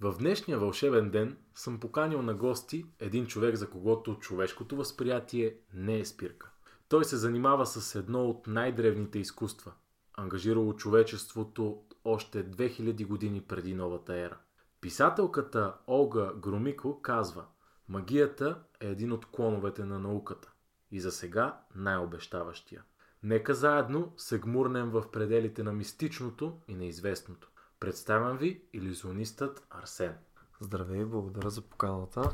[0.00, 5.98] В днешния вълшебен ден съм поканил на гости един човек, за когото човешкото възприятие не
[5.98, 6.50] е спирка.
[6.88, 9.72] Той се занимава с едно от най-древните изкуства,
[10.14, 14.38] ангажирало човечеството още 2000 години преди новата ера.
[14.80, 17.44] Писателката Олга Громико казва
[17.88, 20.52] Магията е един от клоновете на науката
[20.90, 22.82] и за сега най-обещаващия.
[23.22, 27.50] Нека заедно се гмурнем в пределите на мистичното и неизвестното.
[27.80, 30.14] Представям ви иллюзионистът Арсен.
[30.60, 32.30] Здравей, благодаря за поканата.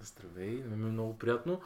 [0.00, 1.60] Здравей, на ми е много приятно.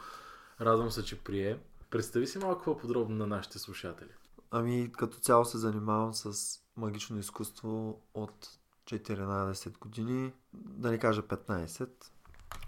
[0.61, 1.59] Радвам се, че прие.
[1.89, 4.09] Представи си малко по-подробно на нашите слушатели.
[4.51, 8.47] Ами, като цяло се занимавам с магично изкуство от
[8.85, 11.89] 14 години, да не кажа 15.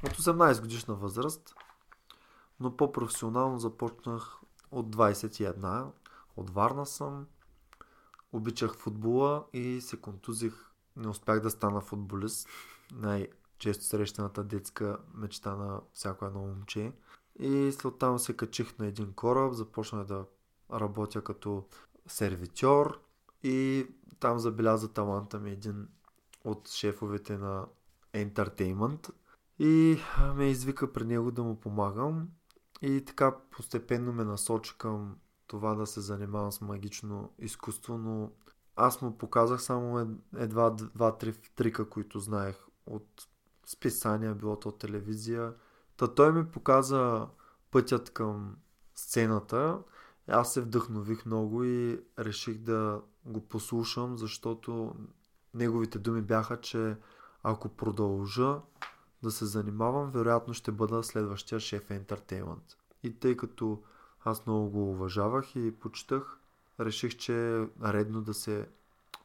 [0.03, 1.55] От 18 годишна възраст,
[2.59, 4.39] но по-професионално започнах
[4.71, 5.91] от 21.
[6.37, 7.27] От Варна съм,
[8.33, 10.53] обичах футбола и се контузих.
[10.95, 12.49] Не успях да стана футболист.
[12.93, 16.91] Най-често срещаната детска мечта на всяко едно момче.
[17.39, 20.25] И след там се качих на един кораб, започнах да
[20.73, 21.65] работя като
[22.07, 23.01] сервитьор
[23.43, 23.87] и
[24.19, 25.87] там забеляза таланта ми един
[26.43, 27.65] от шефовете на
[28.13, 29.09] Entertainment
[29.59, 29.97] и
[30.35, 32.27] ме извика при него да му помагам
[32.81, 35.15] и така постепенно ме насочи към
[35.53, 38.31] това да се занимавам с магично изкуство, но
[38.75, 42.55] аз му показах само едва два-три трика, които знаех
[42.85, 43.27] от
[43.65, 45.53] списания, било то телевизия.
[45.97, 47.27] Та той ми показа
[47.71, 48.55] пътят към
[48.95, 49.79] сцената.
[50.27, 54.95] Аз се вдъхнових много и реших да го послушам, защото
[55.53, 56.97] неговите думи бяха, че
[57.43, 58.61] ако продължа
[59.23, 62.75] да се занимавам, вероятно ще бъда следващия шеф Entertainment.
[63.03, 63.83] И тъй като
[64.25, 66.39] аз много го уважавах и почитах.
[66.79, 68.67] Реших, че е редно да се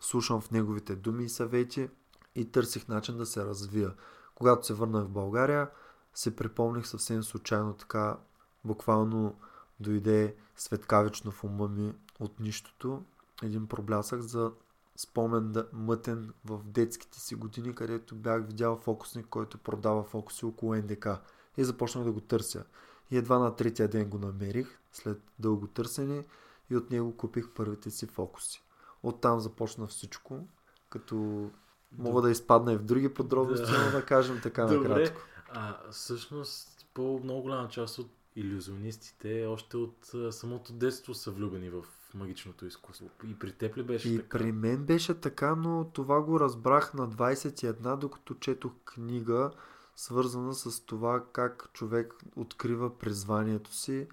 [0.00, 1.88] слушам в неговите думи и съвети
[2.34, 3.94] и търсих начин да се развия.
[4.34, 5.70] Когато се върнах в България,
[6.14, 8.16] се припомних съвсем случайно така,
[8.64, 9.34] буквално
[9.80, 13.02] дойде светкавично в ума ми от нищото.
[13.42, 14.52] Един проблясък за
[14.96, 20.74] спомен да, мътен в детските си години, където бях видял фокусник, който продава фокуси около
[20.74, 21.08] НДК.
[21.56, 22.64] И започнах да го търся.
[23.10, 26.24] И едва на третия ден го намерих, след дълго търсене
[26.70, 28.64] и от него купих първите си фокуси.
[29.02, 30.48] Оттам започна всичко,
[30.90, 31.50] като
[31.98, 33.84] мога да изпадна и в други подробности, да.
[33.84, 34.88] но да кажем така Добре.
[34.88, 35.20] накратко.
[35.48, 41.84] А всъщност по много голяма част от иллюзионистите още от самото детство са влюбени в
[42.14, 43.10] магичното изкуство.
[43.28, 44.38] И при теб ли беше и така?
[44.38, 49.50] при мен беше така, но това го разбрах на 21, докато четох книга
[49.96, 54.08] свързана с това как човек открива призванието си,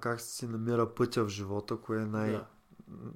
[0.00, 2.46] как си намира пътя в живота, кое е най- да.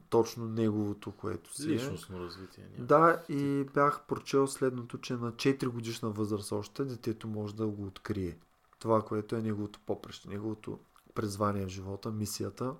[0.08, 1.74] точно неговото, което си е.
[1.74, 2.68] Личностно развитие.
[2.72, 2.86] Няма.
[2.86, 7.86] Да, и бях прочел следното, че на 4 годишна възраст още детето може да го
[7.86, 8.38] открие.
[8.78, 10.78] Това, което е неговото попреще, неговото
[11.14, 12.74] призвание в живота, мисията,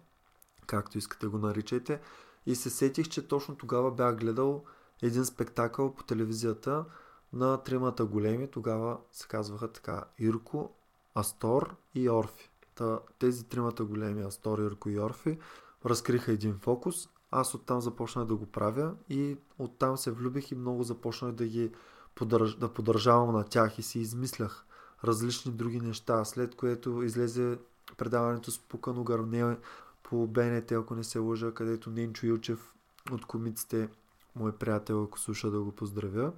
[0.66, 2.00] както искате го наричайте.
[2.47, 4.65] И се сетих, че точно тогава бях гледал
[5.03, 6.84] един спектакъл по телевизията,
[7.33, 10.71] на тримата големи, тогава се казваха така Ирко,
[11.15, 12.49] Астор и Орфи.
[12.75, 15.39] Та, тези тримата големи, Астор, Ирко и Орфи,
[15.84, 17.09] разкриха един фокус.
[17.31, 21.72] Аз оттам започнах да го правя и оттам се влюбих и много започнах да ги
[22.15, 22.55] подърж...
[22.55, 24.65] да поддържавам на тях и си измислях
[25.05, 27.59] различни други неща, след което излезе
[27.97, 29.57] предаването с Пукано Гарне
[30.03, 32.75] по БНТ, ако не се лъжа, където Ненчо Илчев
[33.13, 33.89] от комиците,
[34.37, 36.33] мой приятел, ако слуша да го поздравя,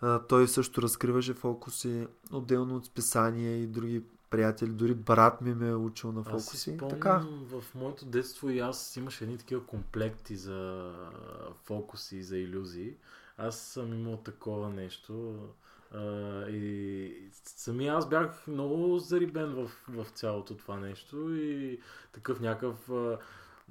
[0.00, 4.70] а, той също разкриваше фокуси отделно от списания и други приятели.
[4.70, 6.56] Дори брат ми ме е учил на фокуси.
[6.56, 7.24] Аз си спомням, така.
[7.28, 10.90] в моето детство и аз имаше едни такива комплекти за
[11.64, 12.94] фокуси и за иллюзии.
[13.38, 15.38] Аз съм имал такова нещо.
[15.94, 16.00] А,
[16.48, 21.80] и сами аз бях много зарибен в, в цялото това нещо и
[22.12, 22.90] такъв някакъв...
[22.90, 23.18] А,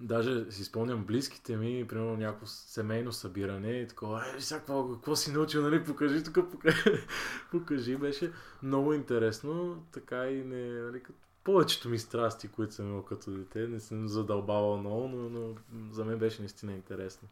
[0.01, 5.31] даже си спомням близките ми, примерно някакво семейно събиране и такова, е, всякакво, какво си
[5.31, 6.83] научил, нали, покажи тук, покажи,
[7.51, 8.31] покажи, беше
[8.63, 13.67] много интересно, така и не, нали, като повечето ми страсти, които съм имал като дете,
[13.67, 15.55] не съм задълбавал много, но, но
[15.91, 17.27] за мен беше наистина интересно.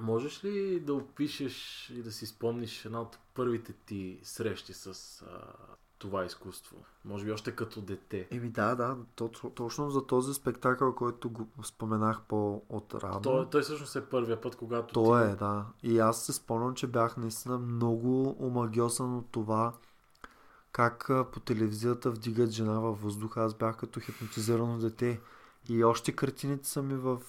[0.00, 5.52] Можеш ли да опишеш и да си спомниш една от първите ти срещи с а,
[6.00, 6.76] това изкуство?
[7.04, 8.28] Може би още като дете.
[8.30, 8.96] Еми да, да,
[9.54, 13.20] точно за този спектакъл, който го споменах по-от рано.
[13.20, 15.32] Той, той всъщност е първия път, когато Той ти...
[15.32, 15.64] е, да.
[15.82, 19.72] И аз се спомням, че бях наистина много омагиосан от това,
[20.72, 23.42] как по телевизията вдигат жена във въздуха.
[23.42, 25.20] Аз бях като хипнотизирано дете.
[25.68, 27.20] И още картините са ми в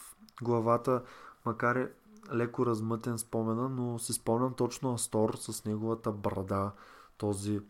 [0.42, 1.04] главата,
[1.46, 1.92] макар е
[2.34, 6.72] леко размътен спомена, но си спомням точно Астор с неговата брада,
[7.18, 7.62] този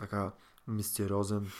[0.00, 0.30] така
[0.68, 1.50] мистериозен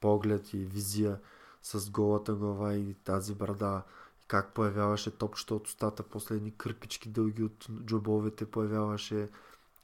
[0.00, 1.20] поглед и визия
[1.62, 3.82] с голата глава и тази брада.
[4.24, 9.28] И как появяваше топчета от устата, последни кърпички дълги от джобовете появяваше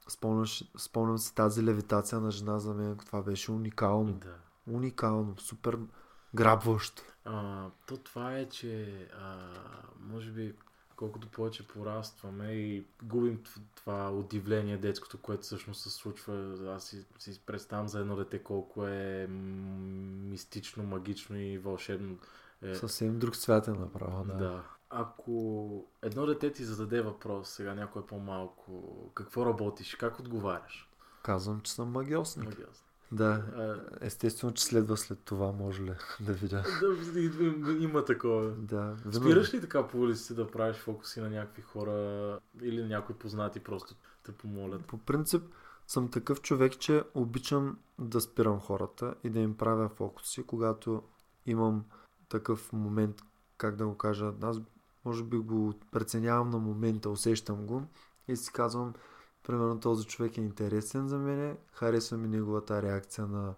[0.07, 2.97] Спомняш, спомням си тази левитация на жена за мен.
[2.97, 4.13] Това беше уникално.
[4.13, 4.35] Да.
[4.67, 5.37] Уникално.
[5.37, 5.79] Супер
[6.35, 7.03] грабващо.
[7.25, 9.51] А, то това е, че а,
[9.99, 10.53] може би
[10.95, 13.43] колкото повече порастваме и губим
[13.75, 16.55] това удивление детското, което всъщност се случва.
[16.75, 22.17] Аз си, си представям за едно дете колко е мистично, магично и вълшебно.
[22.61, 22.75] Е...
[22.75, 24.33] Съвсем друг свят е направо, да.
[24.33, 24.63] да.
[24.89, 30.89] Ако едно дете ти зададе въпрос, сега някой е по-малко, какво работиш, как отговаряш?
[31.23, 32.45] Казвам, че съм магиосник.
[32.45, 32.92] Магиосник.
[33.13, 33.43] Да,
[34.01, 36.63] естествено, че следва след това, може ли да видя.
[36.81, 38.51] Да, има такова.
[38.51, 38.95] Да.
[39.11, 43.95] Спираш ли така по улиците да правиш фокуси на някакви хора или някои познати просто
[44.23, 44.85] те помолят?
[44.85, 45.43] По принцип
[45.87, 51.03] съм такъв човек, че обичам да спирам хората и да им правя фокуси, когато
[51.45, 51.85] имам
[52.29, 53.21] такъв момент,
[53.57, 54.57] как да го кажа, аз
[55.05, 57.83] може би го преценявам на момента, усещам го
[58.27, 58.93] и си казвам,
[59.47, 63.53] примерно този човек е интересен за мен, харесва ми неговата реакция на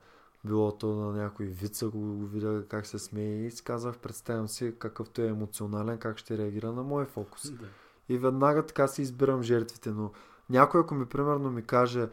[0.46, 4.48] било то на някой вид, ако го видя как се смее и си казах, представям
[4.48, 7.52] си какъвто е емоционален, как ще реагира на мой фокус.
[7.52, 7.66] Да.
[8.10, 10.12] И веднага така си избирам жертвите, но
[10.50, 12.10] някой ако ми примерно ми каже,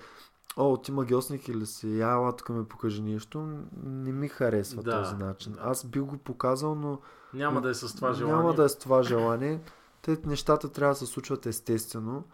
[0.57, 5.17] о, ти магиосник или си, я, тук ми покажи нещо, не ми харесва да, този
[5.17, 5.53] начин.
[5.53, 5.61] Да.
[5.63, 7.01] Аз би го показал, но...
[7.35, 8.37] Няма да е с това желание.
[8.37, 9.61] Няма да е с това желание.
[10.03, 12.25] Те нещата трябва да се случват естествено.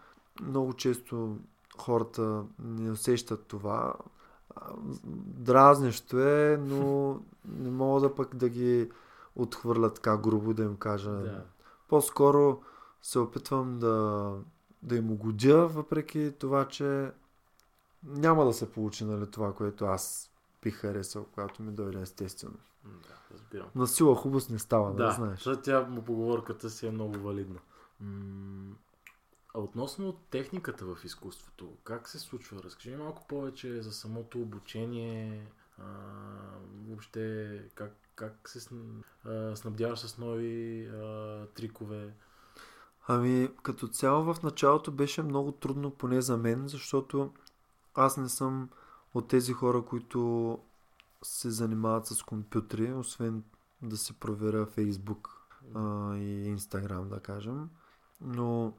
[0.42, 1.36] Много често
[1.78, 3.94] хората не усещат това.
[5.24, 7.12] Дразнещо е, но
[7.44, 8.90] не мога да пък да ги
[9.36, 11.10] отхвърля така грубо да им кажа.
[11.10, 11.44] Да.
[11.88, 12.62] По-скоро
[13.02, 14.34] се опитвам да,
[14.82, 17.12] да им угодя, въпреки това, че
[18.04, 20.30] няма да се получи нали, това, което аз
[20.62, 22.56] бих харесал, когато ми дойде естествено.
[22.84, 23.66] Да, разбирам.
[23.74, 25.38] На сила хубост не става, да, да знаеш.
[25.38, 27.60] защото тя му поговорката си е много валидна.
[28.00, 28.74] М-
[29.54, 32.62] а относно техниката в изкуството, как се случва?
[32.62, 35.46] Разкажи малко повече за самото обучение,
[35.78, 35.84] а,
[36.88, 38.74] въобще как, как се
[39.24, 42.14] а, снабдяваш с нови а, трикове.
[43.06, 47.32] Ами, като цяло в началото беше много трудно, поне за мен, защото
[47.94, 48.70] аз не съм
[49.14, 50.58] от тези хора, които
[51.22, 53.44] се занимават с компютри, освен
[53.82, 57.70] да се проверя Фейсбук а, и Инстаграм, да кажем.
[58.20, 58.74] Но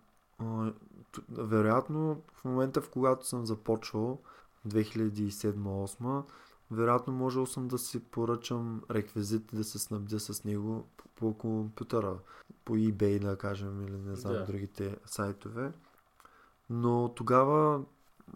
[1.30, 4.22] вероятно в момента, в когато съм започвал
[4.68, 6.24] 2007-2008,
[6.72, 11.34] вероятно можел съм да си поръчам реквизит и да се снабдя с него по, по
[11.34, 12.18] компютъра,
[12.66, 14.46] по eBay, да кажем, или не знам, Да.
[14.46, 15.72] другите сайтове.
[16.70, 17.84] Но тогава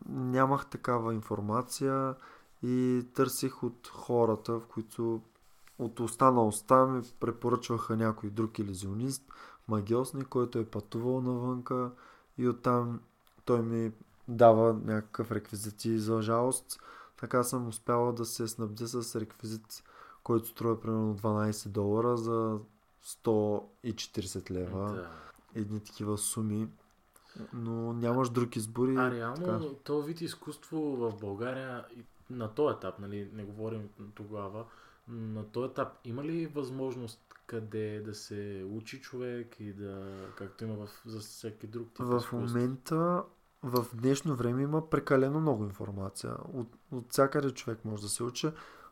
[0.10, 2.16] нямах такава информация
[2.64, 5.22] и търсих от хората, в които
[5.80, 9.24] от уста на уста ми препоръчваха някой друг иллюзионист,
[9.68, 11.92] магиосник, който е пътувал навънка
[12.38, 13.02] и оттам
[13.46, 13.92] той ми
[14.28, 16.80] дава някакъв реквизит и за жалост
[17.24, 19.84] така съм успяла да се снабдя с реквизит,
[20.24, 22.60] който струва примерно 12 долара за
[23.04, 24.94] 140 лева.
[24.94, 25.10] Да.
[25.56, 26.68] Едни такива суми.
[27.54, 29.76] Но нямаш друг избор и А реално, така.
[29.84, 31.86] то вид изкуство в България
[32.30, 34.66] на този етап, нали, не говорим тогава,
[35.08, 40.76] на този етап има ли възможност къде да се учи човек и да, както има
[40.86, 43.24] в, за всеки друг тип В момента,
[43.64, 46.36] в днешно време има прекалено много информация.
[46.54, 48.50] От, от всякъде човек може да се учи.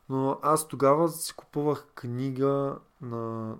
[0.08, 3.54] Но аз тогава си купувах книга на,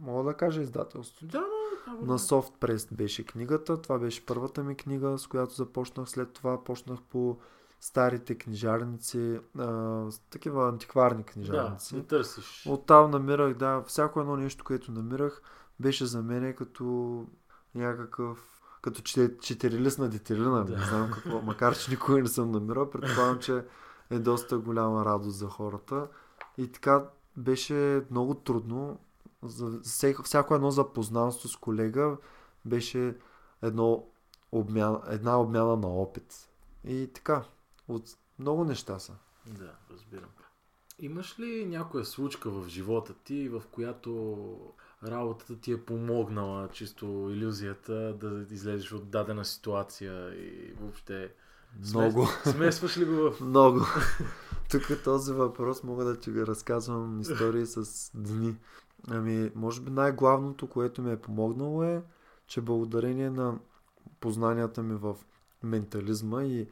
[0.00, 1.26] мога да кажа издателство.
[1.26, 1.44] Да,
[1.86, 2.06] но...
[2.06, 3.82] На Soft Press беше книгата.
[3.82, 6.08] Това беше първата ми книга, с която започнах.
[6.08, 7.38] След това почнах по
[7.80, 11.96] старите книжарници, а, такива антикварни Да, книжарници.
[11.96, 12.66] не търсиш.
[12.68, 15.42] Оттам намирах, да, всяко едно нещо, което намирах,
[15.80, 17.24] беше за мен като
[17.74, 18.52] някакъв
[18.82, 20.76] като чете- четирилистна детелина, Да.
[20.76, 23.64] не знам какво, макар че никога не съм намирал, предполагам, че
[24.10, 26.08] е доста голяма радост за хората.
[26.58, 27.04] И така
[27.36, 28.98] беше много трудно.
[29.42, 32.16] За всеко, всяко едно запознанство с колега
[32.64, 33.16] беше
[33.62, 34.04] едно
[34.52, 36.48] обмяна, една обмяна на опит.
[36.84, 37.42] И така,
[37.88, 38.04] от
[38.38, 39.12] много неща са.
[39.46, 40.30] Да, разбирам.
[40.98, 44.72] Имаш ли някоя случка в живота ти, в която
[45.04, 51.34] работата ти е помогнала, чисто иллюзията, да излезеш от дадена ситуация и въобще...
[51.88, 52.26] Много.
[52.44, 53.40] Смесваш ли го в...
[53.44, 53.80] Много.
[54.70, 58.56] Тук този въпрос мога да ти го разказвам истории с дни.
[59.08, 62.02] Ами, може би най-главното, което ми е помогнало е,
[62.46, 63.58] че благодарение на
[64.20, 65.16] познанията ми в
[65.62, 66.68] ментализма и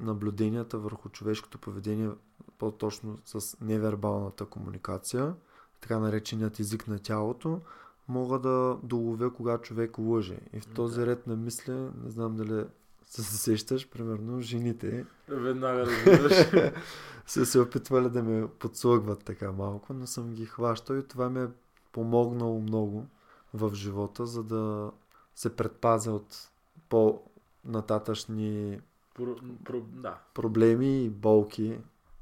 [0.00, 2.10] наблюденията върху човешкото поведение,
[2.58, 5.34] по-точно с невербалната комуникация,
[5.80, 7.60] така нареченият език на тялото,
[8.08, 10.38] мога да доловя кога човек лъже.
[10.52, 12.64] И в този ред на мисля, не знам дали
[13.06, 16.72] се сещаш, примерно жените Веднага разбираш.
[17.26, 21.42] са се опитвали да ме подслъгват така малко, но съм ги хващал и това ми
[21.42, 21.48] е
[21.92, 23.06] помогнало много
[23.54, 24.90] в живота, за да
[25.34, 26.50] се предпазя от
[26.88, 28.80] по-нататъчни
[29.18, 30.18] Про, про, да.
[30.34, 31.78] проблеми и болки.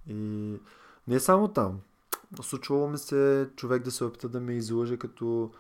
[0.09, 0.55] И
[1.09, 1.81] не само там.
[2.43, 5.51] Случвало ми се човек да се опита да ме излъже, като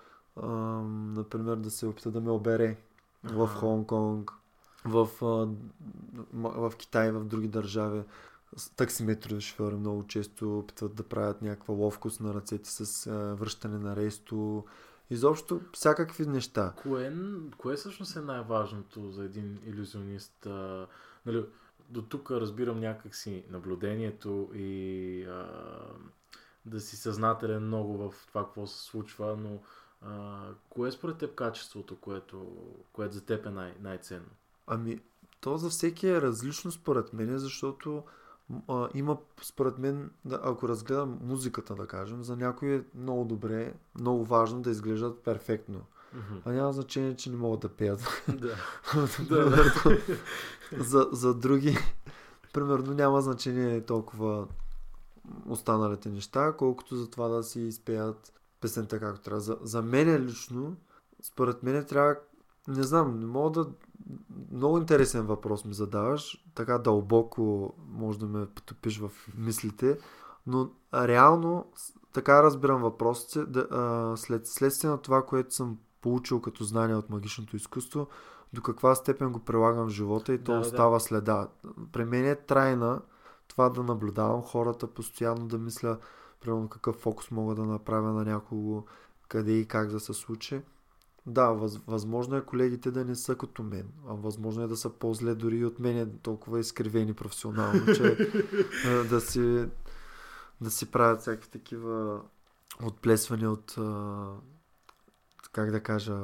[0.42, 2.76] ам, например да се опита да ме обере
[3.24, 3.58] в Аха.
[3.58, 4.32] Хонг-Конг,
[4.84, 5.48] в, а,
[6.32, 8.02] в Китай, в други държави.
[8.76, 13.96] Таксиметрови шофьори много често опитват да правят някаква ловкост на ръцете с а, връщане на
[13.96, 14.64] рейсто.
[15.10, 16.72] Изобщо всякакви неща.
[16.76, 17.12] Кое,
[17.58, 20.46] кое всъщност е най-важното за един иллюзионист?
[20.46, 20.86] А,
[21.26, 21.44] нали,
[21.88, 25.48] до тук разбирам някакси наблюдението и а,
[26.66, 29.58] да си съзнателен много в това, какво се случва, но
[30.02, 32.56] а, кое според теб качеството, което,
[32.92, 34.30] което за теб е най- най-ценно?
[34.66, 35.00] Ами,
[35.40, 38.02] то за всеки е различно според мен, защото
[38.68, 43.74] а, има според мен, да, ако разгледам музиката, да кажем, за някои е много добре,
[43.98, 45.80] много важно да изглеждат перфектно.
[46.44, 48.24] А няма значение, че не могат да пеят.
[48.28, 48.56] да.
[49.28, 49.98] Примерно,
[50.78, 51.78] за, за други,
[52.52, 54.46] примерно, няма значение толкова
[55.48, 59.40] останалите неща, колкото за това да си изпеят песента както трябва.
[59.40, 60.76] За, за мен лично,
[61.22, 62.16] според мен трябва,
[62.68, 63.70] не знам, не мога да...
[64.52, 69.98] Много интересен въпрос ми задаваш, така дълбоко може да ме потопиш в мислите,
[70.46, 71.72] но реално
[72.12, 77.10] така разбирам въпросите, да, а, след, следствие на това, което съм получил като знание от
[77.10, 78.06] магичното изкуство,
[78.52, 80.66] до каква степен го прилагам в живота и то Да, да, да.
[80.66, 81.48] остава следа.
[81.92, 83.00] При мен е трайна
[83.48, 85.98] това да наблюдавам хората, постоянно да мисля,
[86.40, 88.84] примерно какъв фокус мога да направя на някого,
[89.28, 90.60] къде и как да се случи.
[91.26, 94.90] Да, въз, възможно е колегите да не са като мен, а възможно е да са
[94.90, 98.30] по-зле дори и от мен, толкова изкривени професионално, че
[99.10, 99.66] да си,
[100.60, 102.20] да си правят всякакви такива
[102.82, 103.78] отплесвания от
[105.56, 106.18] как да кажа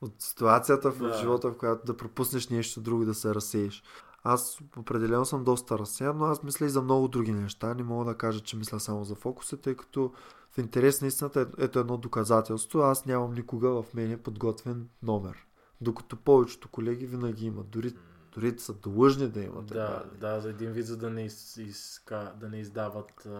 [0.00, 1.12] от ситуацията в Да.
[1.14, 3.82] живота, в която да пропуснеш нещо друго и да се разсееш.
[4.24, 7.74] Аз определено съм доста разсеян, но аз мисля и за много други неща.
[7.74, 10.12] Не мога да кажа, че мисля само за фокуса, тъй като
[10.50, 12.78] в интерес на истината е- ето едно доказателство.
[12.80, 15.46] Аз нямам никога в мене подготвен номер.
[15.80, 17.68] Докато повечето колеги винаги имат.
[17.70, 17.94] Дори,
[18.38, 19.66] дори са длъжни да имат.
[19.66, 20.18] Да, едва ли не.
[20.18, 23.26] да, за един вид, за да не, из, изка, да не издават.
[23.26, 23.30] А...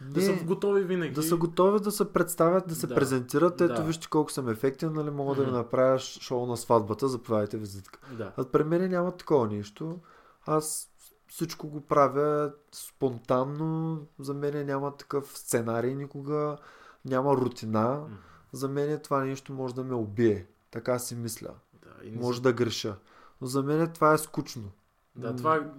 [0.00, 1.14] Да Не, са готови винаги.
[1.14, 2.94] Да са готови да се представят, да се Да.
[2.94, 3.60] презентират.
[3.60, 3.82] Ето Да.
[3.82, 7.98] вижте колко съм ефектен, нали мога да ви направя шоу на сватбата, заповядайте визитка.
[8.12, 8.32] Да.
[8.36, 9.98] А при мен няма такова нещо.
[10.46, 10.90] Аз
[11.28, 14.00] всичко го правя спонтанно.
[14.18, 16.56] За мен няма такъв сценарий никога.
[17.04, 17.98] Няма рутина.
[17.98, 18.14] Мгм.
[18.52, 20.46] За мен това нещо може да ме убие.
[20.70, 21.50] Така си мисля.
[21.82, 22.96] Да, и не Може да греша.
[23.44, 24.70] Но за мен това е скучно.
[25.16, 25.70] Да, това,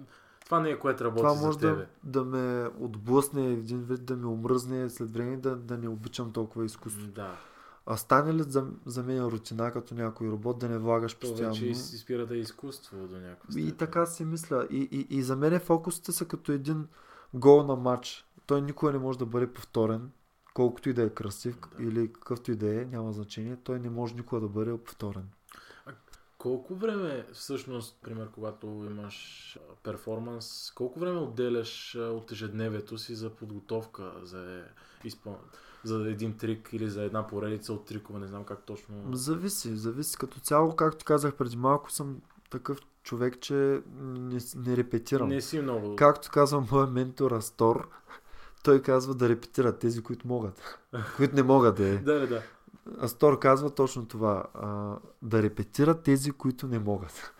[0.44, 1.86] това не е което работи Това за може тебе.
[2.04, 6.32] да, да ме отблъсне един вид, да ме омръзне след време да, да не обичам
[6.32, 7.06] толкова изкуство.
[7.06, 7.36] Да.
[7.86, 11.54] А стане ли за, за мен рутина като някой робот да не влагаш То постоянно?
[11.54, 13.68] вече из- изпира да е изкуство до някаква степен.
[13.68, 14.66] И така си мисля.
[14.70, 16.86] И, и, и за мен фокусите са като един
[17.34, 18.26] гол на матч.
[18.46, 20.10] Той никога не може да бъде повторен.
[20.54, 21.82] Колкото и да е красив Да.
[21.84, 23.56] или какъвто и да е, няма значение.
[23.56, 25.28] Той не може никога да бъде повторен.
[26.46, 34.12] Колко време всъщност, пример, когато имаш перформанс, колко време отделяш от ежедневието си за подготовка
[34.22, 34.64] за,
[35.04, 35.38] изпъл...
[35.84, 38.94] за един трик или за една поредица от трикове, не знам как точно.
[39.12, 40.16] Зависи, зависи.
[40.18, 45.28] Като цяло, както казах преди малко, съм такъв човек, че не, не репетирам.
[45.28, 45.96] Не си много.
[45.96, 47.88] Както казва моят ментор Астор,
[48.64, 50.78] той казва да репетират тези, които могат.
[51.16, 51.96] които не могат да е.
[51.96, 52.42] да, да, да.
[53.00, 54.44] Астор казва точно това.
[54.54, 57.32] А, да репетират тези, които не могат.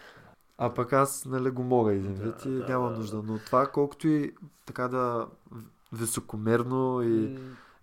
[0.58, 3.22] А пък аз, нали, го мога един вид и да, няма да, нужда.
[3.22, 4.34] Но това, колкото и
[4.66, 5.26] така да
[5.92, 7.38] високомерно и, М,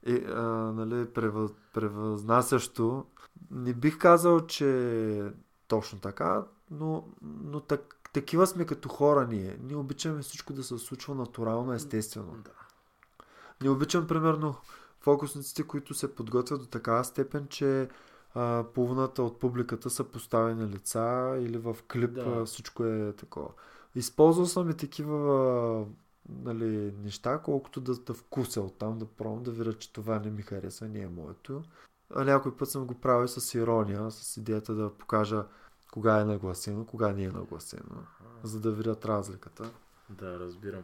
[0.06, 0.42] и а,
[0.76, 3.06] нали, превъз, превъзнасящо,
[3.52, 5.32] не бих казал, че
[5.68, 9.58] точно така, но, но так, такива сме като хора ние.
[9.64, 12.34] Ние обичаме всичко да се случва натурално, естествено.
[12.44, 12.52] Да.
[13.62, 14.56] Не обичам, примерно,
[15.04, 17.90] фокусниците, които се подготвят до такава степен, че
[18.36, 22.22] а, половината от публиката са поставени лица или в клип Да.
[22.22, 23.50] а, всичко е такова.
[23.96, 25.86] Използвал съм и такива
[26.30, 30.42] нали, неща, колкото да, да вкуся оттам, да пробвам да видя, че това не ми
[30.42, 31.64] хареса, не е моето.
[32.16, 35.46] А някой път съм го правил с ирония, с идеята да покажа
[35.92, 38.04] кога е нагласено, кога не е нагласено,
[38.44, 39.72] за да видят разликата.
[40.10, 40.84] Да, разбирам.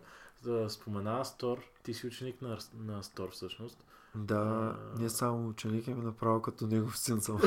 [0.67, 1.57] Спомена Астор.
[1.83, 3.83] Ти си ученик на, на Астор всъщност.
[4.15, 7.41] Да, не само ученик, ами направо като негов син съм.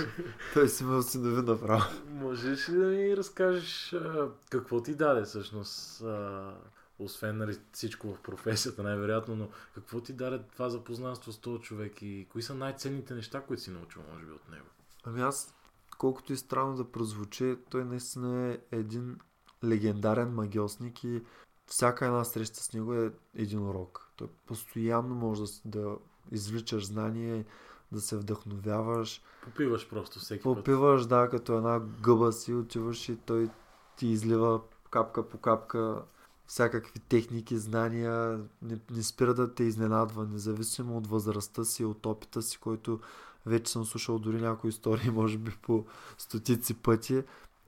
[0.54, 1.84] Той си имал синови направо.
[2.08, 6.02] Можеш ли да ми разкажеш а, какво ти даде всъщност?
[6.02, 6.54] А,
[6.98, 12.02] освен нали, всичко в професията, най-вероятно, но какво ти даде това запознанство с този човек
[12.02, 14.66] и кои са най-ценните неща, които си научил, може би, от него?
[15.04, 15.54] Ами аз,
[15.98, 19.18] колкото и странно да прозвучи, той наистина е един
[19.64, 21.22] легендарен магиосник и
[21.66, 24.05] всяка една среща с него е един урок.
[24.16, 25.96] Той постоянно може да, да
[26.32, 27.44] извличаш знание,
[27.92, 29.22] да се вдъхновяваш.
[29.44, 30.56] Попиваш просто всеки път.
[30.56, 33.50] Попиваш, да, като една гъба си, отиваш и той
[33.96, 36.02] ти излива капка по капка
[36.46, 42.42] всякакви техники, знания, не, не спира да те изненадва, независимо от възрастта си, от опита
[42.42, 43.00] си, който
[43.46, 45.84] вече съм слушал дори някои истории, може би по
[46.18, 47.22] стотици пъти,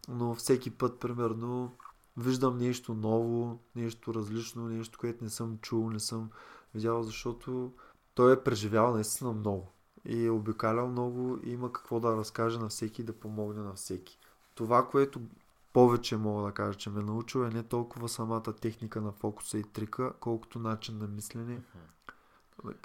[0.09, 1.73] но всеки път, примерно,
[2.19, 6.31] виждам нещо ново, нещо различно, нещо, което не съм чул, не съм
[6.75, 7.73] видял, защото
[8.15, 9.73] той е преживял наистина много
[10.05, 13.75] и е обикалял много и има какво да разкаже на всеки и да помогне на
[13.75, 14.19] всеки.
[14.55, 15.21] Това, което
[15.73, 19.59] повече мога да кажа, че ме е научил е не толкова самата техника на фокуса
[19.59, 21.61] и трика, колкото начин на мислене.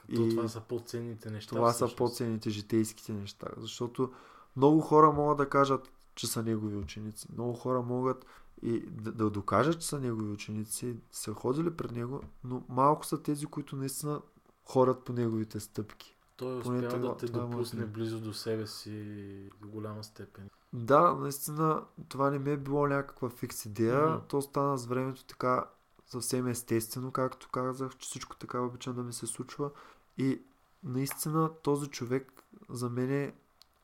[0.09, 0.15] И...
[0.15, 1.55] То, това са по-ценните неща.
[1.55, 1.97] това са всъщност.
[1.97, 3.47] по-ценните житейските неща.
[3.57, 4.11] Защото
[4.55, 7.27] много хора могат да кажат, че са негови ученици.
[7.33, 8.25] Много хора могат
[8.61, 13.23] и да, да докажат, че са негови ученици, са ходили пред него, но малко са
[13.23, 14.21] тези, които наистина
[14.65, 16.17] ходят по неговите стъпки.
[16.37, 17.93] Той Поне успява това- да те е допусне мнение.
[17.93, 20.49] близо до себе си до голяма степен.
[20.73, 24.07] Да, наистина това не ми е било някаква фикс идея.
[24.09, 24.19] Мгм.
[24.27, 25.65] То стана с времето така
[26.07, 29.71] съвсем естествено, както казах, че всичко така обичам да ми се случва.
[30.17, 30.41] И
[30.83, 33.33] наистина този човек за мен е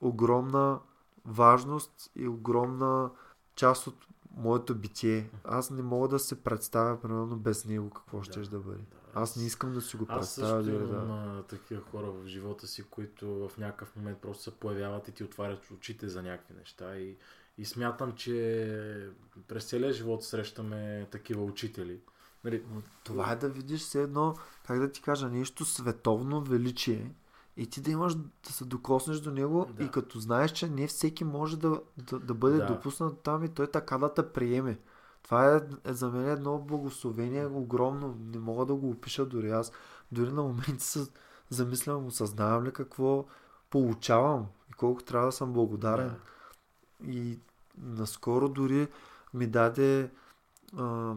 [0.02, 0.80] огромна
[1.26, 3.10] важност и огромна
[3.56, 3.96] част от
[4.40, 5.30] моето битие.
[5.44, 8.78] Аз не мога да се представя, примерно, без него какво Да, ще да бъде.
[8.78, 10.64] Да, Аз не искам да си го Аз представя.
[10.64, 11.44] също дори имам да.
[11.44, 15.72] такива хора в живота си, които в някакъв момент просто се появяват и ти отварят
[15.72, 16.98] очите за някакви неща.
[16.98, 17.18] И,
[17.58, 19.10] и смятам, че
[19.48, 22.00] през целия живот срещаме такива учители.
[22.44, 22.64] Нали,
[23.04, 24.36] Това е да видиш все едно,
[24.68, 27.12] как да ти кажа, нещо световно величие
[27.60, 29.84] и ти да имаш да се докоснеш до него Да.
[29.84, 32.66] и като знаеш, че не всеки може да, да, да бъде Да.
[32.66, 34.80] допуснат там и той така да те приеме.
[35.24, 38.18] Това е, е за мен едно благословение огромно.
[38.34, 39.72] Не мога да го опиша дори аз.
[40.12, 41.08] Дори на моменти се
[41.50, 43.26] замислям, осъзнавам ли какво
[43.70, 46.16] получавам и колко трябва да съм благодарен.
[47.00, 47.40] да, И
[47.78, 48.88] наскоро дори
[49.34, 50.12] ми даде
[50.78, 51.14] а,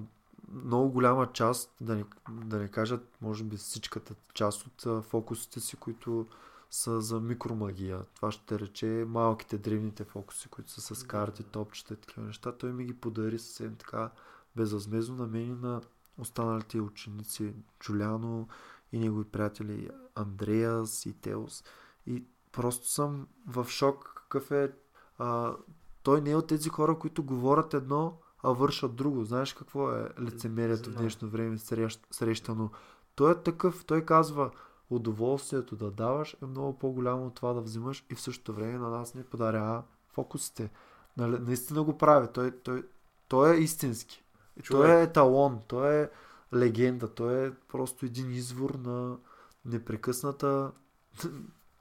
[0.53, 5.77] много голяма част, да не, да не кажа, може би всичката част от фокусите си,
[5.77, 6.27] които
[6.71, 8.05] са за микромагия.
[8.15, 12.53] Това ще рече малките, древните фокуси, които са с карти, топчета и такива неща.
[12.53, 14.11] Той ми ги подари съвсем така
[14.57, 15.81] безвъзмезно на мен и на
[16.19, 18.49] останалите ученици Джуляно
[18.93, 21.65] и негови приятели Андреас и Теос.
[22.07, 24.73] И просто съм в шок какъв е
[25.19, 25.57] а,
[26.03, 29.25] той не е от тези хора, които говорят едно, а вършат друго.
[29.25, 32.71] Знаеш какво е лицемерието в днешно време срещ, срещано?
[33.15, 34.51] Той е такъв, той казва,
[34.91, 38.91] удоволствието да даваш е много по-голямо от това да взимаш и в същото време на
[38.91, 40.71] нас ни подарява фокусите.
[41.17, 42.29] Нали, наистина го прави.
[42.35, 42.85] Той, той,
[43.29, 44.25] той е истински.
[44.63, 44.87] Човек.
[44.87, 46.09] Той е еталон, той е
[46.55, 49.17] легенда, той е просто един извор на
[49.65, 50.73] непрекъсната...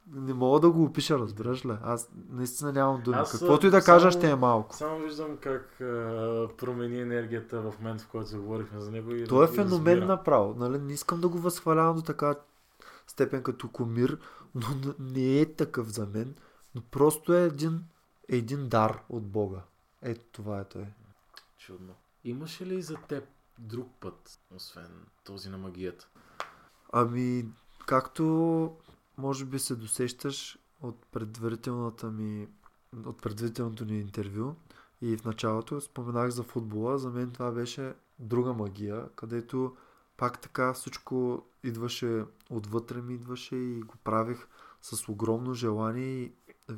[0.07, 1.77] Не мога да го опиша, разбираш ли?
[1.83, 3.17] Аз наистина нямам думи.
[3.17, 4.75] Аз, Каквото и да кажа, само- ще е малко.
[4.75, 5.85] Само виждам как а,
[6.57, 9.11] промени енергията в момента, в който заговорихме за него.
[9.11, 10.07] И, Той е феномен разбирам.
[10.07, 10.55] направо.
[10.57, 10.77] Нали?
[10.79, 12.35] Не искам да го възхвалявам до така
[13.07, 14.17] степен като комир,
[14.55, 14.67] но
[14.99, 16.35] не е такъв за мен.
[16.75, 17.83] Но просто е един,
[18.29, 19.59] един дар от Бога.
[20.01, 20.85] Ето това е той.
[21.57, 21.93] Чудно.
[22.23, 23.23] Имаше ли за теб
[23.59, 24.91] друг път, освен
[25.23, 26.07] този на магията?
[26.93, 27.45] Ами,
[27.85, 28.71] както
[29.21, 32.47] може би се досещаш от предварителната ми
[33.05, 34.55] от предварителното ни интервю
[35.01, 36.97] и в началото споменах за футбола.
[36.97, 39.75] За мен това беше друга магия, където
[40.17, 44.47] пак така всичко идваше отвътре ми идваше и го правих
[44.81, 46.33] с огромно желание и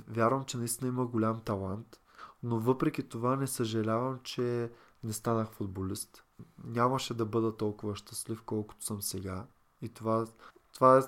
[0.07, 1.99] вярвам, че наистина има голям талант.
[2.43, 4.71] Но въпреки това не съжалявам, че
[5.03, 6.23] не станах футболист.
[6.63, 9.45] Нямаше да бъда толкова щастлив, колкото съм сега.
[9.81, 10.27] И това,
[10.73, 11.01] това е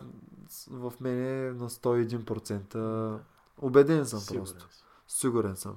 [0.72, 3.20] в мен е на 101%.
[3.62, 4.74] Убеден съм Сигурен просто.
[4.74, 4.84] си.
[5.08, 5.76] Сигурен съм.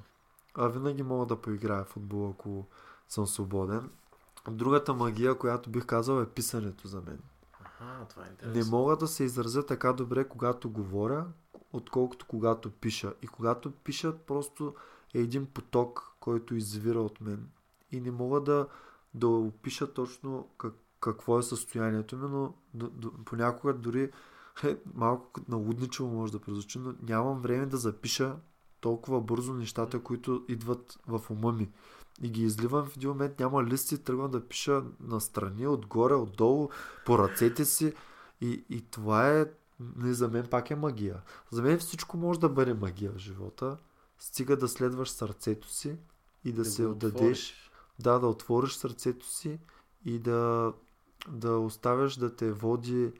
[0.54, 2.66] А винаги мога да поиграя в футбол, ако
[3.08, 3.90] съм свободен.
[4.50, 7.18] Другата магия, която бих казал е писането за мен.
[7.64, 8.78] Аха, това е Не интересно.
[8.78, 11.26] мога да се изразя така добре, когато говоря,
[11.72, 13.14] отколкото когато пиша.
[13.22, 14.74] И когато пиша, просто
[15.14, 17.48] е един поток, който извира от мен.
[17.92, 18.66] И не мога да,
[19.14, 24.10] да опиша точно как, какво е състоянието ми, но д, д, понякога дори
[24.64, 28.36] е, малко налудничево може да прозвучи, но нямам време да запиша
[28.80, 31.70] толкова бързо нещата, които идват в ума ми.
[32.22, 36.68] И ги изливам в един момент, няма листи, тръгвам да пиша настрани, отгоре, отдолу,
[37.06, 37.92] по ръцете си.
[38.40, 39.46] И, и това е,
[39.96, 41.22] не, за мен пак е магия.
[41.50, 43.76] За мен всичко може да бъде магия в живота.
[44.18, 45.96] Стига да следваш сърцето си
[46.44, 47.14] и да, Да се отдадеш.
[47.16, 47.70] отвориш.
[47.98, 49.58] Да, да отвориш сърцето си
[50.04, 50.72] и да,
[51.30, 53.12] да оставяш да те води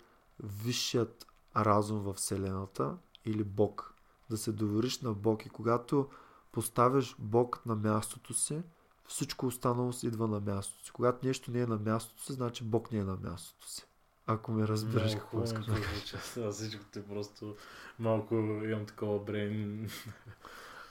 [0.43, 3.95] висшият разум в Вселената или Бог.
[4.31, 5.47] Да се довериш на Бог.
[5.47, 6.09] И когато
[6.53, 8.63] поставяш Бог на мястото си,
[9.09, 10.93] всичко останало си идва на мястото си.
[10.93, 13.87] Когато нещо не е на мястото си, значи Бог не е на мястото си.
[14.27, 16.19] Ако ме разбираш Много какво искам да кажа.
[16.23, 17.55] Сега всичкото е просто
[17.99, 19.89] малко имам такова брейн.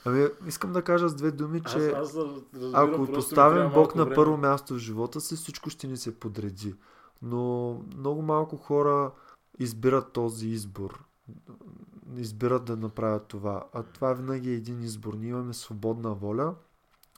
[0.06, 4.04] Ами, искам да кажа с две думи, Аз, че аз разбирам, ако поставим Бог на
[4.04, 4.16] време.
[4.16, 6.76] първо място в живота си, всичко ще ни се подреди.
[7.22, 9.12] Но много малко хора
[9.60, 11.04] избират този избор.
[12.18, 13.68] Избират да направят това.
[13.74, 15.14] А това винаги е един избор.
[15.14, 16.56] Ние имаме свободна воля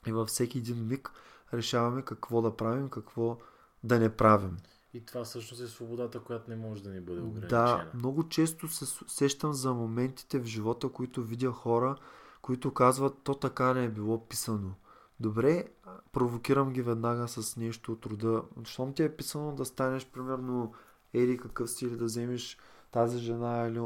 [0.08, 1.12] и във всеки един миг
[1.54, 3.38] решаваме какво да правим, какво
[3.84, 4.58] да не правим.
[4.94, 7.50] И това всъщност е свободата, която не може да ни бъде ограничена.
[7.50, 11.96] Да, много често се сещам за моментите в живота, които видя хора,
[12.42, 14.74] които казват, то така не е било писано.
[15.20, 15.68] Добре,
[16.12, 18.44] провокирам ги веднага с нещо от рода.
[18.64, 20.74] Щом ти е писано да станеш, примерно,
[21.14, 22.58] ери какъв си или да вземеш
[22.92, 23.82] тази жена или,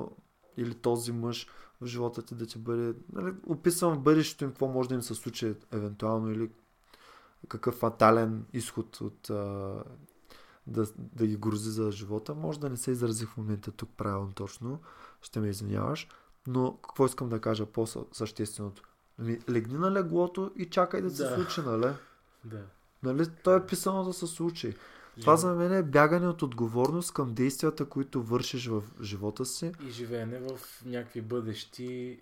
[0.58, 1.48] или този мъж
[1.82, 2.96] в живота ти да ти бъде...
[3.14, 6.52] Нали, описвам бъдещето им какво може да им се случи евентуално или
[7.48, 9.84] какъв фатален изход от а,
[10.68, 12.36] да, да ги грози за живота.
[12.36, 14.80] Може да не се изразих в момента тук правилно точно,
[15.22, 16.08] ще ме извиняваш,
[16.48, 18.84] но какво искам да кажа по-същественото?
[19.20, 21.36] Ами, легни на леглото и чакай да се Да.
[21.36, 21.94] случи, нали?
[22.46, 22.62] Да.
[23.04, 23.28] Нали?
[23.44, 24.76] То е писано да се случи.
[25.22, 29.72] Това за мен е бягане от отговорност към действията, които вършиш в живота си.
[29.88, 32.20] И живеене в някакви бъдещи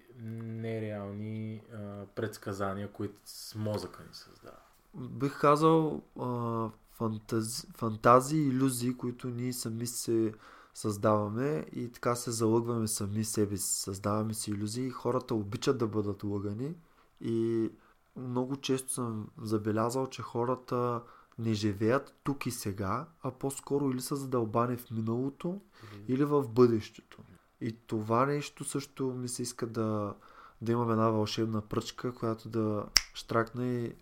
[0.61, 1.77] нереални а,
[2.15, 4.57] предсказания, които с мозъка ни създава.
[4.93, 10.33] Бих казал а, фантази, фантазии, иллюзии, които ние сами се
[10.73, 13.81] създаваме и така се залъгваме сами себе си.
[13.81, 14.89] Създаваме си иллюзии.
[14.89, 16.75] Хората обичат да бъдат лъгани
[17.21, 17.69] и
[18.15, 21.01] много често съм забелязал, че хората
[21.39, 25.61] не живеят тук и сега, а по-скоро или са задълбани в миналото,
[26.07, 27.17] или в бъдещето.
[27.61, 30.15] И това нещо също ми се иска да,
[30.61, 33.93] да имам една вълшебна пръчка, която да штракне и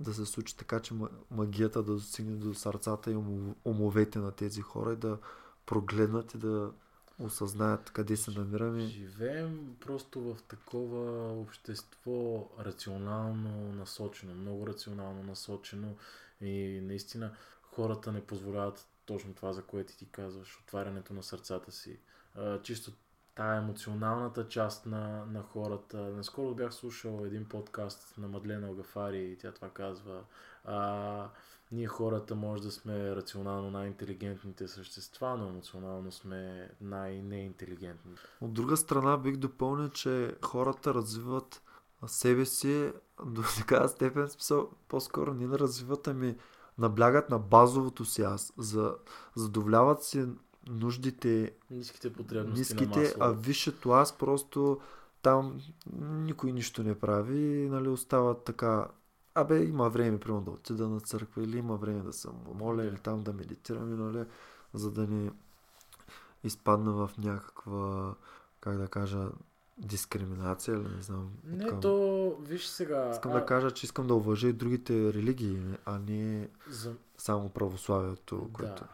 [0.00, 4.30] да се случи така, че ма- магията да достигне до сърцата и умо- умовете на
[4.30, 5.18] тези хора и да
[5.70, 6.72] прогледнат и да
[7.18, 8.86] осъзнаят къде се намираме.
[8.86, 15.96] Живеем просто в такова общество рационално насочено, много рационално насочено
[16.40, 21.98] и наистина хората не позволяват точно това, за което ти казваш, отварянето на сърцата си.
[22.62, 22.92] Чисто
[23.34, 25.96] тая емоционалната част на, на хората.
[25.96, 30.20] Наскоро бях слушал един подкаст на Мадлена Алгафари и тя това казва.
[30.64, 31.28] А,
[31.72, 38.12] ние хората може да сме рационално най-интелигентните същества, но емоционално сме най-неинтелигентни.
[38.40, 41.62] От друга страна бих допълнил, че хората развиват
[42.06, 42.92] себе си
[43.26, 46.36] до такава степен, смисъл, по-скоро не да развиват, ами
[46.78, 48.52] наблягат на базовото си аз.
[48.58, 48.94] За,
[49.36, 50.26] задоволяват си
[50.68, 53.42] нуждите, Ниските потребности ниските, на а масло.
[53.42, 54.80] висшето аз просто
[55.22, 55.60] там
[56.02, 58.88] никой нищо не прави нали, остават така
[59.34, 62.96] Абе, има време, примерно, да отида на църква или има време да се моля или
[62.96, 64.24] там да медитирам, нали,
[64.74, 65.30] за да не
[66.44, 68.14] изпадна в някаква,
[68.60, 69.28] как да кажа,
[69.78, 71.30] дискриминация или не знам.
[71.44, 73.10] Не, искам, то, виж сега...
[73.10, 76.94] искам а, да кажа, че искам да уважа и другите религии, а не За...
[77.18, 78.84] само православието, което...
[78.84, 78.88] Да,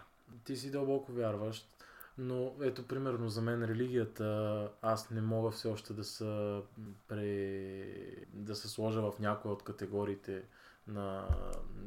[0.46, 1.76] ти си дълбоко вярващ,
[2.18, 6.60] но ето примерно за мен религията, аз не мога все още да се,
[7.08, 8.26] пре...
[8.32, 10.42] да се сложа в някоя от категориите
[10.88, 11.28] на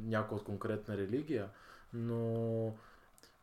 [0.03, 1.49] някоя от конкретна религия,
[1.93, 2.73] но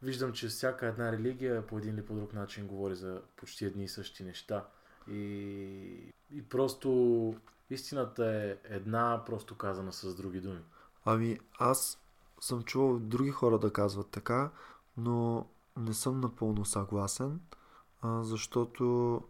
[0.02, 3.85] виждам, че всяка една религия по един или по друг начин говори за почти едни
[3.85, 4.66] и същи неща.
[5.11, 7.35] И, и просто
[7.70, 10.61] истината е една, просто казана с други думи.
[11.05, 11.98] Ами, аз
[12.40, 14.50] съм чувал други хора да казват така,
[14.96, 17.40] но не съм напълно съгласен,
[18.02, 19.20] а, защото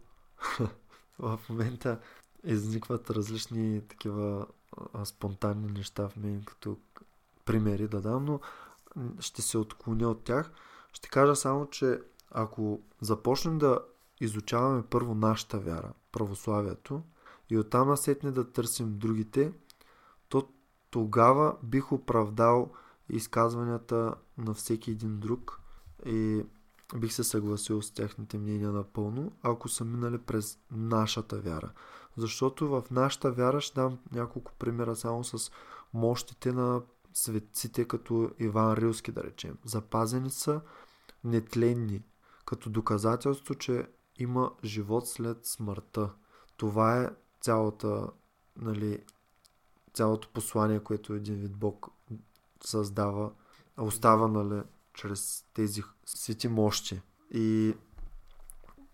[1.19, 1.99] в момента
[2.43, 4.47] изникват различни такива
[4.93, 6.77] а, спонтанни неща в мен, като
[7.45, 8.39] примери да дам, но
[9.19, 10.51] ще се отклоня от тях.
[10.93, 12.01] Ще кажа само, че
[12.31, 13.79] ако започнем да
[14.21, 17.01] изучаваме първо нашата вяра, православието,
[17.49, 19.51] и оттам насетне да търсим другите,
[20.29, 20.49] то
[20.89, 22.71] тогава бих оправдал
[23.09, 25.61] изказванията на всеки един друг
[26.05, 26.43] и
[26.95, 31.71] бих се съгласил с техните мнения напълно, ако са минали през нашата вяра.
[32.17, 35.51] Защото в нашата вяра ще дам няколко примера само с
[35.93, 36.81] мощите на
[37.13, 39.57] светците, като Иван Рилски, да речем.
[39.65, 40.61] Запазени са
[41.23, 42.03] нетленни,
[42.45, 43.87] като доказателство, че
[44.19, 46.13] има живот след смъртта.
[46.57, 47.09] Това е
[47.41, 48.07] цялата,
[48.55, 49.03] нали,
[49.93, 51.87] цялото послание, което един вид Бог
[52.63, 53.31] създава,
[53.77, 54.61] остава, нали,
[54.93, 57.01] чрез тези сити мощи.
[57.31, 57.75] И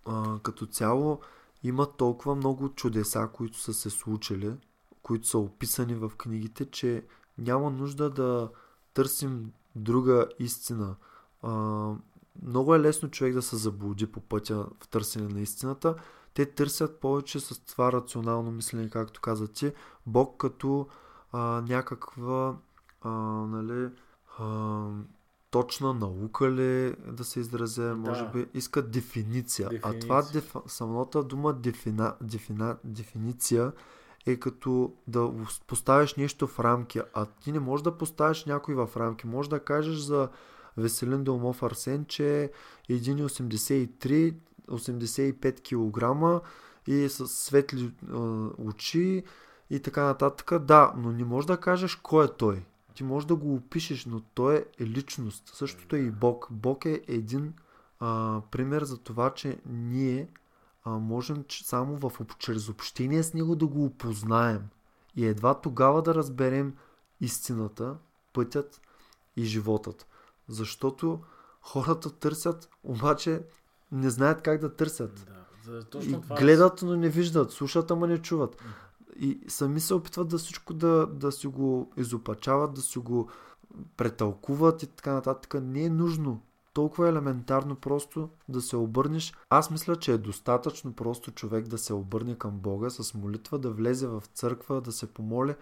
[0.05, 1.19] а, като цяло
[1.63, 4.53] има толкова много чудеса, които са се случили,
[5.01, 7.05] които са описани в книгите, че
[7.37, 8.49] няма нужда да
[8.93, 10.95] търсим друга истина.
[11.41, 11.51] А,
[12.43, 15.95] много е лесно човек да се заблуди по пътя в търсене на истината.
[16.33, 19.73] Те търсят повече с това рационално мислене, както каза ти,
[20.05, 20.87] Бог като
[21.31, 22.57] а, някаква
[23.03, 23.09] а,
[23.47, 23.89] нали,
[24.39, 24.87] а,
[25.51, 27.95] точна наука ли да се изразя, Да.
[27.95, 29.67] може би искат дефиниция.
[29.67, 29.99] А Дефиниция.
[29.99, 30.55] това деф...
[30.67, 32.15] самата дума дефина...
[32.21, 32.77] Дефина...
[32.83, 33.71] дефиниция
[34.25, 35.31] е като да
[35.67, 39.27] поставиш нещо в рамки, а ти не можеш да поставиш някой в рамки.
[39.27, 40.29] Може да кажеш за
[40.77, 42.43] Веселин Долмов Арсен, че
[42.89, 44.35] е 1,83,
[44.67, 46.45] 85 кг
[46.87, 48.15] и с светли е,
[48.57, 49.23] очи
[49.69, 50.59] и така нататък.
[50.63, 52.65] Да, но не можеш да кажеш кой е той.
[52.93, 55.51] Ти можеш да го опишеш, но той е личност.
[55.53, 56.47] Същото е и Бог.
[56.51, 57.53] Бог е един
[57.99, 60.27] а, пример за това, че ние
[60.83, 64.61] а, можем само в, чрез общение с него да го опознаем.
[65.15, 66.73] И едва тогава да разберем
[67.21, 67.95] истината,
[68.33, 68.81] пътят
[69.35, 70.07] и животът.
[70.47, 71.19] Защото
[71.61, 73.43] хората търсят, обаче
[73.91, 75.27] не знаят как да търсят.
[75.65, 78.63] Да, точно И това гледат, но не виждат, слушат, ама не чуват.
[79.19, 83.29] И сами се опитват да всичко да, да си го изопачават, да си го
[83.97, 85.53] претълкуват и така нататък.
[85.63, 86.41] Не е нужно.
[86.73, 89.33] Толкова елементарно просто да се обърнеш.
[89.49, 93.71] Аз мисля, че е достатъчно просто човек да се обърне към Бога с молитва, да
[93.71, 95.55] влезе в църква, да се помоли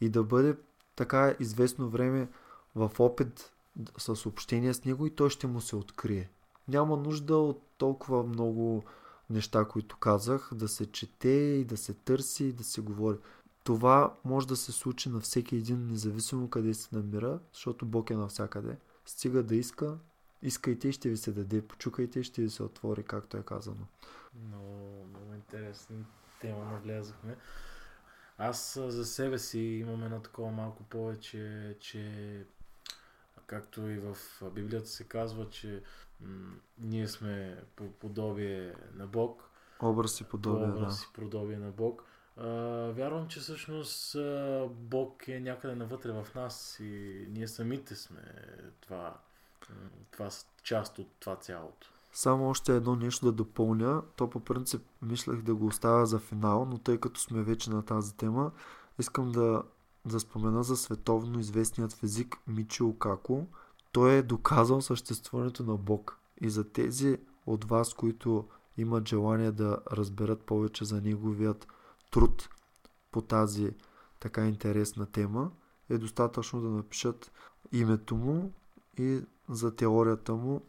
[0.00, 0.56] и да бъде
[0.96, 2.28] така известно време
[2.74, 3.52] в опит
[3.98, 6.30] с общение с Него и той ще му се открие.
[6.68, 8.84] Няма нужда от толкова много
[9.32, 13.18] неща, които казах, да се чете и да се търси и да се говори.
[13.64, 18.14] Това може да се случи на всеки един, независимо къде се намира, защото Бог е
[18.14, 18.76] навсякъде.
[19.06, 19.98] Стига да иска,
[20.42, 23.86] искайте и ще ви се даде, почукайте и ще ви се отвори, както е казано.
[24.46, 25.96] Много, много интересна
[26.40, 27.36] тема навлязахме.
[28.38, 32.46] Аз за себе си имам едно такова малко повече, че
[33.46, 34.16] както и в
[34.54, 35.82] Библията се казва, че
[36.24, 39.48] м- ние сме по подобие на Бог,
[39.82, 40.72] Образ и по подобие, да.
[40.72, 42.04] образ и подобие на Бог.
[42.36, 42.46] А,
[42.96, 48.22] вярвам, че всъщност а, Бог е някъде навътре в нас и ние самите сме
[48.80, 49.16] това,
[50.10, 50.28] това
[50.62, 51.92] част от това цялото.
[52.12, 54.02] Само още едно нещо да допълня.
[54.16, 57.82] То по принцип мислех да го оставя за финал, но тъй като сме вече на
[57.82, 58.50] тази тема,
[58.98, 59.62] искам да,
[60.06, 63.46] да спомена за световно известният физик Мичио Како.
[63.92, 66.18] Той е доказал съществуването на Бог.
[66.40, 71.68] И за тези от вас, които имат желание да разберат повече за неговият
[72.10, 72.48] труд
[73.10, 73.70] по тази
[74.20, 75.50] така интересна тема,
[75.88, 77.32] е достатъчно да напишат
[77.72, 78.52] името му
[78.98, 80.62] и за теорията му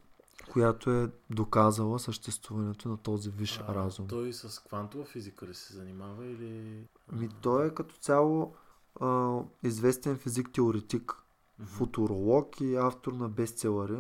[0.52, 4.08] която е доказала съществуването на този висш А, разум.
[4.08, 6.84] Той с квантова физика ли се занимава или...
[7.12, 8.54] Ми, той е като цяло
[9.00, 11.14] а, известен физик-теоретик,
[11.60, 11.68] Мгм.
[11.68, 14.00] футуролог и автор на бестселъри.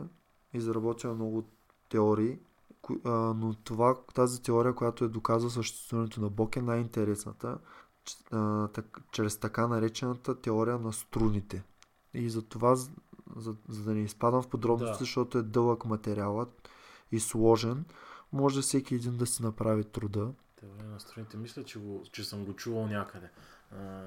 [0.54, 1.44] Изработил е много
[1.90, 2.40] теории
[3.36, 7.58] но това, тази теория, която е доказва съществуването на Бог е най-интересната,
[9.12, 11.64] чрез така наречената теория на струните.
[12.14, 12.92] И за това, за,
[13.36, 14.98] за, за да не изпадам в подробности, Да.
[14.98, 16.70] защото е дълъг материалът
[17.12, 17.86] и сложен,
[18.32, 20.32] може всеки един да си направи труда.
[20.56, 21.38] Теория на струните.
[21.38, 23.30] Мисля, че, го, че съм го чувал някъде.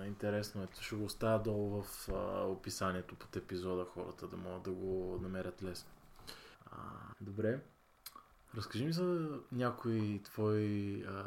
[0.06, 0.68] Интересно е.
[0.80, 5.62] Ще го оставя долу в а, описанието под епизода хората да могат да го намерят
[5.62, 5.90] лесно.
[6.70, 6.76] А,
[7.20, 7.60] добре.
[8.56, 11.24] Разкажи ми за някой твой а,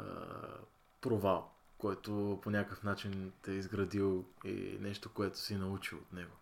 [1.00, 6.32] провал, който по някакъв начин те е изградил и нещо, което си научил от него.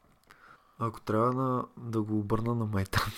[0.78, 3.12] Ако трябва на, да го обърна на майтап,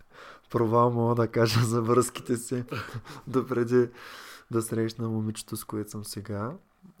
[0.50, 2.64] провал мога да кажа за връзките си
[3.26, 3.90] допреди
[4.50, 6.52] да срещна момичето, с което съм сега.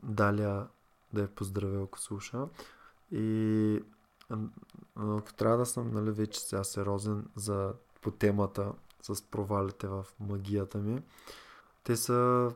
[0.02, 0.68] Даля
[1.12, 2.48] да я поздравя, ако слуша.
[3.10, 3.82] И
[4.96, 10.78] ако трябва да съм нали, вече сега сериозен за, по темата с провалите в магията
[10.78, 11.02] ми,
[11.84, 12.50] те са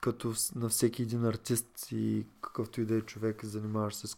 [0.00, 4.16] като на всеки един артист и какъвто и да е човек, занимаваш се с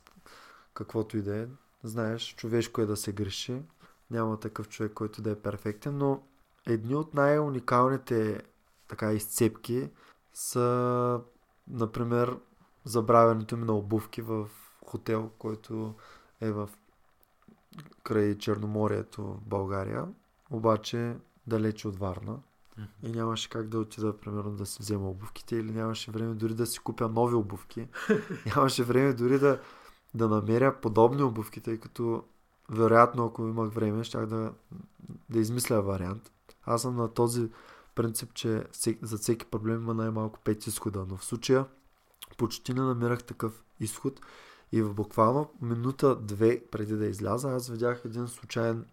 [0.74, 1.46] каквото и да е.
[1.84, 3.62] Знаеш, човешко е да се греши.
[4.10, 6.22] Няма такъв човек, който да е перфектен, но
[6.66, 8.42] едни от най-уникалните
[8.88, 9.90] така изцепки
[10.34, 11.20] са,
[11.68, 12.36] например,
[12.84, 14.48] забравянето ми на обувки в
[14.86, 15.94] хотел, който
[16.40, 16.68] е в
[18.02, 20.06] край Черноморието в България,
[20.50, 21.16] обаче
[21.46, 22.38] далече от Варна.
[23.02, 26.66] И нямаше как да отида, примерно, да си взема обувките или нямаше време дори да
[26.66, 27.88] си купя нови обувки.
[28.46, 29.60] нямаше време дори да,
[30.14, 32.24] да намеря подобни обувки, тъй като
[32.70, 34.52] вероятно, ако имах време, щях да,
[35.28, 36.32] да измисля вариант.
[36.64, 37.50] Аз съм на този
[37.94, 38.64] принцип, че
[39.02, 41.66] за всеки проблем има най-малко 5 изхода, но в случая
[42.40, 44.20] почти не намирах такъв изход.
[44.72, 48.84] И в буквално минута-две преди да изляза, аз видях един случайен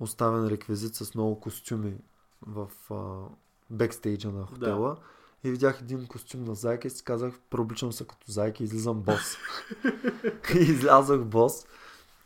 [0.00, 1.94] оставен реквизит с много костюми
[2.46, 3.28] в а,
[3.70, 4.96] бекстейджа на хотела.
[5.44, 9.02] И видях един костюм на зайка и си казах, прообличам се като зайка и излизам
[9.02, 9.36] бос.
[10.54, 11.66] и излязах бос.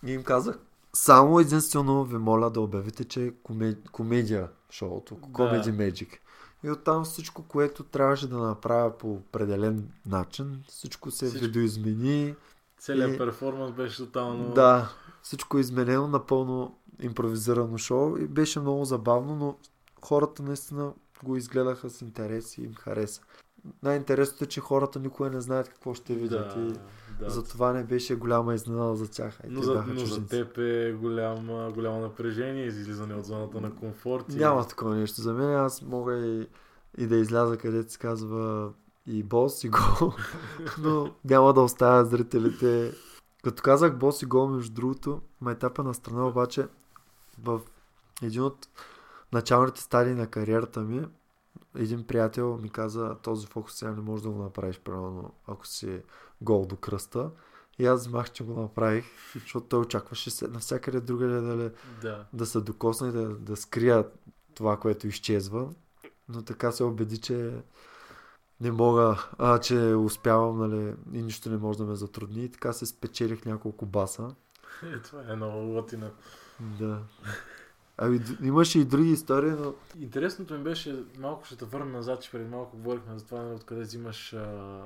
[0.06, 0.58] И им казах,
[0.92, 3.76] само единствено ви моля да обявите, че е коме...
[3.92, 6.18] комедия шоуто, Comedy Magic.
[6.66, 11.44] И оттам всичко, което трябваше да направя по определен начин, всичко се Всичко.
[11.44, 12.34] видоизмени.
[12.78, 14.54] Целият И- перформанс беше тотално...
[14.54, 19.56] Да, всичко е изменено, напълно импровизирано шоу и беше много забавно, но
[20.04, 20.92] хората наистина
[21.24, 23.22] го изгледаха с интерес и им хареса.
[23.82, 26.74] Най-интересното е, че хората никога не знаят какво ще видят да, и
[27.20, 27.30] да.
[27.30, 29.38] затова не беше голяма изненада за тях.
[29.44, 33.74] А и Но, за, но за теб е голямо, голямо напрежение, излизане от зоната на
[33.74, 34.32] комфорт.
[34.32, 35.20] и- Няма такова нещо.
[35.20, 36.48] За мен аз мога и,
[36.98, 38.70] и да изляза където се казва
[39.06, 40.12] и бос и гол,
[40.78, 42.92] но няма да оставя зрителите.
[43.44, 46.66] Като казах бос и гол, между другото, майтапа на страна обаче
[47.42, 47.60] в
[48.22, 48.68] един от
[49.32, 51.04] началните стадии на кариерата ми,
[51.76, 56.00] един приятел ми каза, този фокус сега не можеш да го направиш, примерно, ако си
[56.40, 57.30] гол до кръста.
[57.78, 62.26] И аз вземах, че го направих, защото той очакваше се навсякъде другаде да, Да.
[62.32, 64.06] да се докосна и да, да скрия
[64.54, 65.68] това, което изчезва.
[66.28, 67.52] Но така се убеди, че
[68.60, 72.44] не мога, а, че успявам, нали, и нищо не може да ме затрудни.
[72.44, 74.34] И така се спечелих няколко баса.
[74.82, 76.10] Е, това е много латина.
[76.60, 77.02] Да.
[77.98, 82.30] Ами, имаше и други истории, но Интересното ми беше, малко ще те върна назад, че
[82.30, 84.82] преди малко говорихме за това, нали, откъде взимаш а,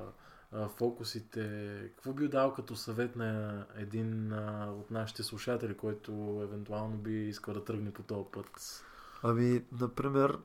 [0.51, 1.71] а, фокусите.
[1.95, 6.11] Какво би дал като съвет на един а, от нашите слушатели, който
[6.43, 8.83] евентуално би искал да тръгне по този път?
[9.23, 10.37] Ами, например,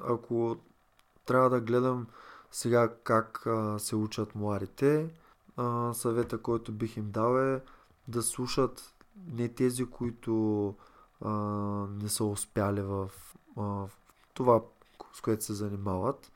[0.00, 0.56] ако
[1.26, 2.06] трябва да гледам
[2.50, 5.14] сега как а, се учат младите,
[5.56, 7.60] а, съвета, който бих им дал е
[8.08, 8.94] да слушат
[9.26, 10.74] не тези, които
[11.24, 11.30] а,
[12.02, 13.10] не са успяли в,
[13.56, 13.90] а, в
[14.34, 14.60] това,
[15.12, 16.32] с което се занимават.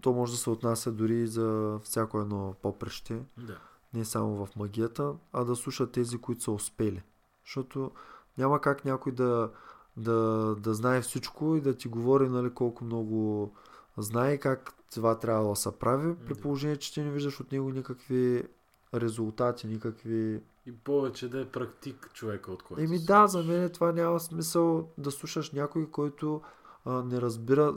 [0.00, 3.58] То може да се отнася дори и за всяко едно попреще Да.
[3.94, 7.02] не само в магията, а да слушат тези, които са успели.
[7.44, 7.90] Защото
[8.38, 9.50] няма как някой да,
[9.96, 13.52] да, да знае всичко и да ти говори нали, колко много
[13.96, 17.70] знае как това трябва да се прави, при положение, че ти не виждаш от него
[17.70, 18.48] никакви
[18.94, 20.40] резултати, никакви...
[20.66, 24.88] И повече да е практик човека, от който Еми да, за мен това няма смисъл
[24.98, 26.42] да слушаш някой, който
[26.84, 27.74] а, не разбира,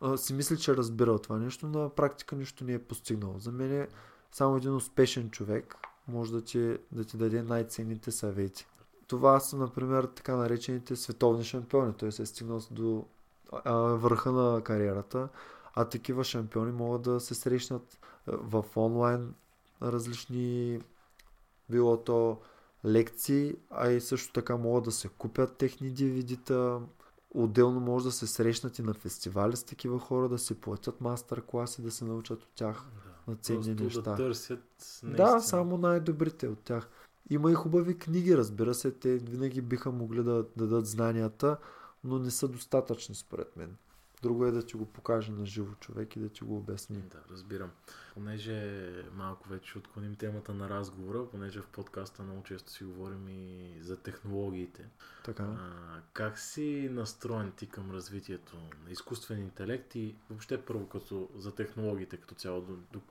[0.00, 3.34] а, си мисли, че разбира от това нещо, на практика нищо не е постигнал.
[3.38, 3.88] За мен е
[4.32, 5.76] само един успешен човек
[6.08, 8.66] може да ти, да ти даде най-ценните съвети.
[9.06, 11.92] Това са, например, така наречените световни шампиони.
[11.92, 13.04] Той се е стигнал до
[13.52, 15.28] а, върха на кариерата,
[15.74, 19.34] а такива шампиони могат да се срещнат в онлайн
[19.82, 20.80] различни
[21.70, 22.38] било то
[22.84, 26.80] лекции, а и също така могат да се купят техни DVD-та.
[27.30, 31.82] Отделно може да се срещнат и на фестивали с такива хора, да си платят мастер-класи,
[31.82, 32.84] да се научат от тях
[33.26, 33.30] Да.
[33.30, 34.00] на ценни неща.
[34.00, 34.64] да търсят
[35.02, 35.40] Да, наистина.
[35.42, 36.88] само най-добрите от тях.
[37.30, 41.56] Има и хубави книги, разбира се, те винаги биха могли да дадат знанията,
[42.04, 43.76] но не са достатъчни според мен.
[44.22, 46.96] Друго е да ти го покаже на живо човек и да ти го обясни.
[46.96, 47.70] Да, разбирам.
[48.14, 53.72] Понеже малко вече отклоним темата на разговора, понеже в подкаста много често си говорим и
[53.80, 54.84] за технологиите.
[55.24, 55.42] Така.
[55.42, 61.54] А, как си настроен ти към развитието на изкуствен интелект и въобще първо като за
[61.54, 62.64] технологиите като цяло?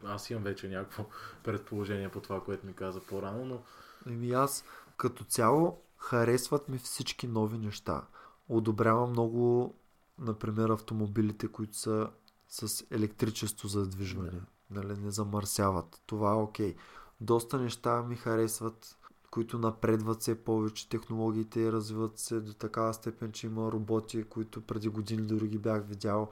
[0.04, 1.06] Аз имам вече някакво
[1.44, 3.64] предположение по това, което ми каза по-рано, но
[4.12, 4.64] Еми аз
[4.98, 8.08] като цяло харесват ми всички нови неща.
[8.50, 9.76] Одобрявам много,
[10.20, 12.10] например, автомобилите, които са
[12.48, 14.32] с електричество за движване.
[14.72, 16.02] Нали, не замърсяват.
[16.06, 16.76] Това е окей.
[17.22, 18.98] Доста неща ми харесват,
[19.32, 24.90] които напредват все повече, технологиите развиват се до такава степен, че има роботи, които преди
[24.90, 26.30] години дори ги бях видял,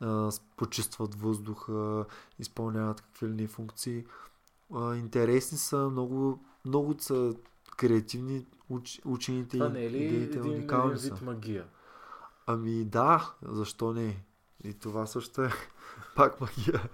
[0.00, 2.06] а, почистват въздуха,
[2.38, 4.04] изпълняват какви ли функции.
[4.74, 7.34] А, интересни са, много, много са
[7.76, 11.14] креативни уч, учените това не е ли идеите един, един са.
[11.14, 11.66] вид магия?
[12.52, 14.24] Ами да, защо не?
[14.64, 15.50] И това също е
[16.16, 16.88] пак магия.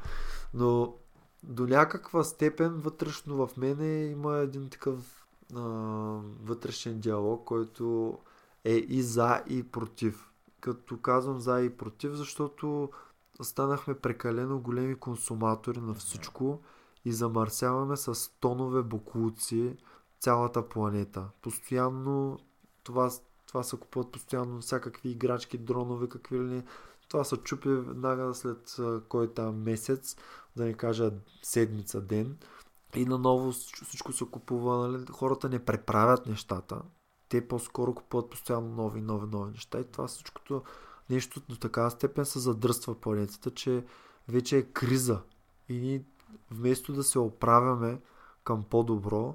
[0.54, 0.94] Но
[1.42, 5.60] до някаква степен вътрешно в мене има един такъв а,
[6.42, 8.18] вътрешен диалог, който
[8.64, 10.30] е и за и против.
[10.60, 12.90] Като казвам за и против, защото
[13.42, 16.60] станахме прекалено големи консуматори на всичко
[17.04, 19.76] и замърсяваме с тонове буклуци
[20.20, 21.28] цялата планета.
[21.42, 22.38] Постоянно
[22.82, 23.10] това,
[23.56, 26.64] това се купуват постоянно всякакви играчки, дронове, какви ли не.
[27.08, 28.76] Това се чупи веднага след
[29.08, 30.16] кой там месец,
[30.56, 32.36] да не кажа седмица, ден.
[32.94, 34.88] И наново всичко се купува.
[34.88, 35.06] Нали?
[35.10, 36.82] Хората не преправят нещата.
[37.28, 39.80] Те по-скоро купуват постоянно нови, нови, нови неща.
[39.80, 40.62] И това всичкото
[41.10, 43.84] нещо до такава степен се задръства планетата, че
[44.28, 45.20] вече е криза.
[45.68, 46.04] И ние
[46.50, 48.00] вместо да се оправяме
[48.44, 49.34] към по-добро,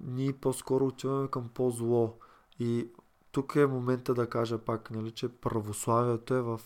[0.00, 2.18] ние по-скоро отиваме към по-зло.
[2.58, 2.88] И
[3.32, 6.60] тук е момента да кажа пак, нали, че православието е в,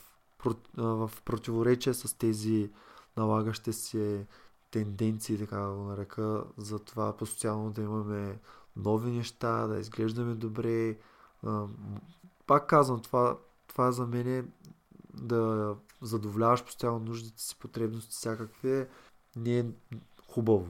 [0.76, 2.70] в противоречие с тези
[3.16, 4.26] налагащи се
[4.70, 8.38] тенденции, така да го нарека, за това постоянно да имаме
[8.76, 10.98] нови неща, да изглеждаме добре.
[12.46, 14.44] Пак казвам, това, това за мен е
[15.14, 18.88] да задоволяваш постоянно нуждите си, потребности всякакви, е-
[19.36, 19.64] не е
[20.28, 20.66] хубаво.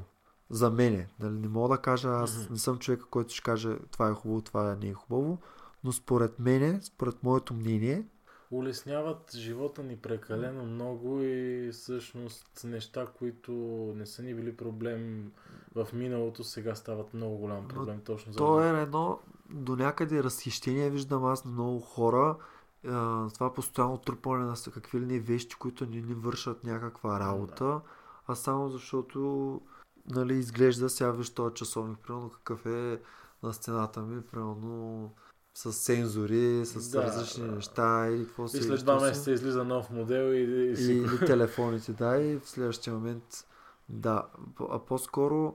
[0.50, 1.08] За мене.
[1.20, 4.42] Нали, не мога да кажа, аз не съм човека, който ще каже това е хубаво,
[4.42, 5.38] това не е хубаво,
[5.86, 8.06] но според мене, според моето мнение,
[8.50, 13.52] улесняват живота ни прекалено много и всъщност неща, които
[13.96, 15.32] не са ни били проблем
[15.74, 19.18] в миналото, сега стават много голям проблем точно за То е едно
[19.50, 22.36] до някъде разхищение, виждам аз на много хора.
[23.34, 27.80] Това постоянно трупане на какви ли не вещи, които не ни вършат някаква работа,
[28.26, 29.60] а само защото
[30.10, 33.00] нали, изглежда сега виж този часовник, примерно какъв е
[33.42, 35.10] на стената ми, примерно
[35.56, 37.52] с сензори, с Да, различни да.
[37.52, 40.92] неща или какво И се след два месеца излиза нов модел и, и си...
[40.92, 43.46] или телефоните, да, и в следващия момент,
[43.88, 44.26] да.
[44.70, 45.54] А по-скоро,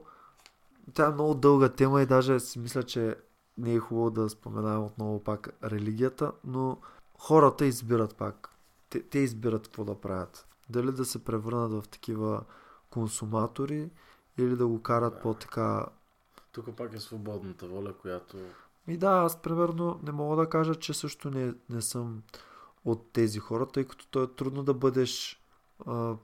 [0.94, 3.16] тя е много дълга тема и даже си мисля, че
[3.58, 6.78] не е хубаво да споменавам отново пак религията, но
[7.18, 8.48] хората избират пак.
[8.90, 10.46] Те, те избират какво да правят.
[10.70, 12.44] Дали да се превърнат в такива
[12.90, 13.90] консуматори
[14.38, 15.20] или да го карат Да.
[15.20, 15.86] по-така
[16.52, 18.36] Тук пак е свободната воля, която...
[18.88, 22.22] и да, аз примерно не мога да кажа, че също не, не съм
[22.84, 25.42] от тези хора, тъй като то е трудно да бъдеш
[25.86, 26.16] а,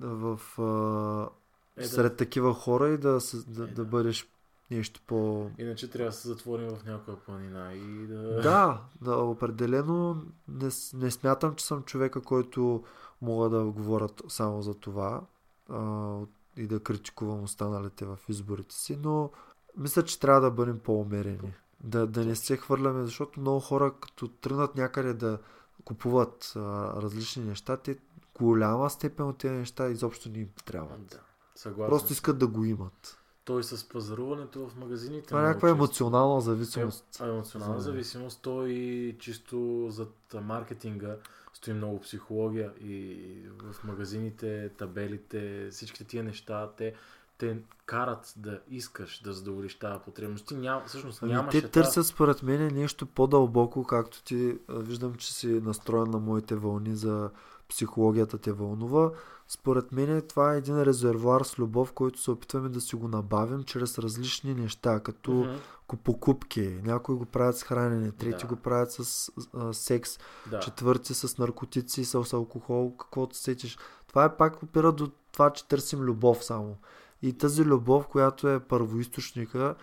[0.00, 1.28] в, а,
[1.76, 1.88] Е, да.
[1.88, 3.84] сред такива хора и да, да, Е, да да.
[3.84, 4.28] бъдеш
[4.70, 5.50] нещо по...
[5.58, 8.40] Иначе трябва да се затворим в някоя планина и да...
[8.40, 12.84] Да, да, определено не, не смятам, че съм човека, който
[13.22, 15.20] мога да говоря само за това
[15.68, 16.18] а,
[16.56, 19.30] и да критикувам останалите в изборите си, но
[19.76, 21.54] мисля, че трябва да бъдем по-умерени.
[21.86, 25.38] Да, да не се хвърляме, защото много хора, като тръгнат някъде да
[25.84, 26.60] купуват а,
[27.02, 27.98] различни неща, те
[28.38, 31.06] голяма степен от тези неща изобщо не им трябват.
[31.06, 31.20] Да,
[31.54, 33.18] съгласен Просто искат да го имат.
[33.44, 35.26] Той с пазаруването в магазините...
[35.26, 37.20] Това е някаква често- емоционална зависимост.
[37.20, 41.16] Е, емоционална зависимост, то и чисто зад маркетинга
[41.54, 43.16] стои много психология и
[43.58, 46.94] в магазините, табелите, всичките тия неща, те,
[47.38, 50.46] те карат да искаш да задоволиш тази потребност.
[50.46, 55.34] Ти ням, всъщност Ами, нямаше те търсят според мен нещо по-дълбоко, както ти виждам, че
[55.34, 57.30] си настроен на моите вълни за
[57.68, 59.10] психологията те вълнува.
[59.48, 63.62] Според мен това е един резервуар с любов, който се опитваме да си го набавим
[63.62, 65.96] чрез различни неща, като mm-hmm.
[65.96, 66.80] покупки.
[66.82, 68.46] Някои го правят с хранене, трети да.
[68.46, 70.18] го правят с а, секс,
[70.50, 70.60] да.
[70.60, 73.78] четвърти с наркотици, с алкохол, каквото сетиш.
[74.08, 76.76] Това е пак опира до това, че търсим любов само.
[77.22, 79.74] И тази любов, която е първоисточника,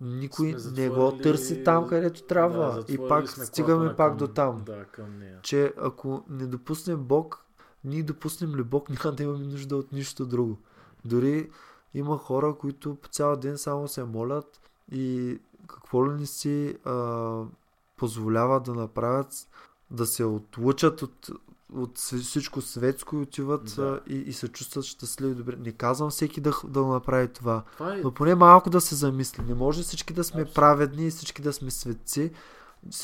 [0.00, 2.84] никой не го търси там, където трябва.
[2.84, 4.62] Да, и пак стигаме пак към, до там.
[4.66, 5.38] Да, към нея.
[5.42, 7.44] Че ако не допуснем Бог,
[7.84, 10.58] ние допуснем ли Бог, няма да имаме нужда от нищо друго.
[11.04, 11.50] Дори
[11.94, 14.60] има хора, които по цял ден само се молят
[14.92, 17.42] и какво ли не си а,
[17.96, 19.48] позволяват да направят,
[19.90, 21.30] да се отлучат от
[21.74, 24.00] от всичко светско и отиват да.
[24.06, 25.34] и, и се чувстват щастливи.
[25.34, 25.56] Добре.
[25.56, 28.00] Не казвам всеки да, да направи това, това е...
[28.00, 29.42] но поне малко да се замисли.
[29.42, 30.54] Не може всички да сме Абсолютно.
[30.54, 32.30] праведни и всички да сме светци.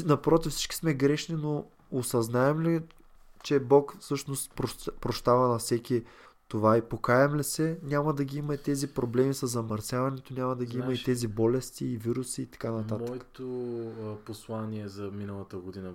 [0.05, 2.83] Напротив, всички сме грешни, но осъзнаем ли,
[3.43, 4.53] че Бог всъщност
[5.01, 6.05] прощава на всеки
[6.49, 10.57] това и покаям ли се, няма да ги има и тези проблеми с замърсяването, няма
[10.57, 13.09] да ги Знаеш, има и тези болести и вируси и така нататък.
[13.09, 15.95] Моето послание за миналата година,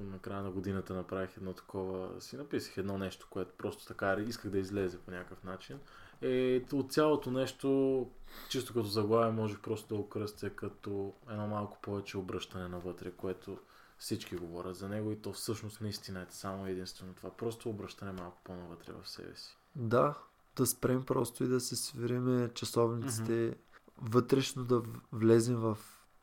[0.00, 4.50] на края на годината направих едно такова, си написах едно нещо, което просто така исках
[4.50, 5.78] да излезе по някакъв начин.
[6.22, 8.10] Е, от цялото нещо,
[8.48, 13.58] чисто като заглавие, можех просто да окръстя като едно малко повече обръщане навътре, което
[13.98, 17.30] всички говорят за него и то всъщност наистина е само единствено това.
[17.30, 19.58] Просто обръщане малко по-навътре в себе си.
[19.76, 20.14] Да,
[20.56, 23.56] да спрем просто и да се свириме часовниците, mm-hmm.
[24.02, 25.78] вътрешно да влезем в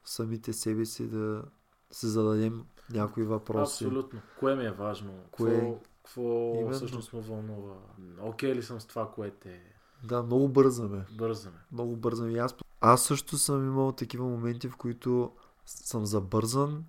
[0.06, 1.44] самите себе си, да
[1.92, 3.86] се зададем някои въпроси.
[3.86, 4.20] Абсолютно.
[4.40, 5.14] Кое ми е важно?
[5.32, 5.52] Кое...
[5.56, 7.76] Какво, какво всъщност ме вълнува?
[8.22, 9.62] Окей okay ли съм с това, което е?
[10.04, 11.06] Да, много бързаме.
[11.18, 11.58] Бързаме.
[11.72, 12.40] Много бързаме.
[12.40, 15.32] аз, аз също съм имал такива моменти, в които
[15.66, 16.86] съм забързан,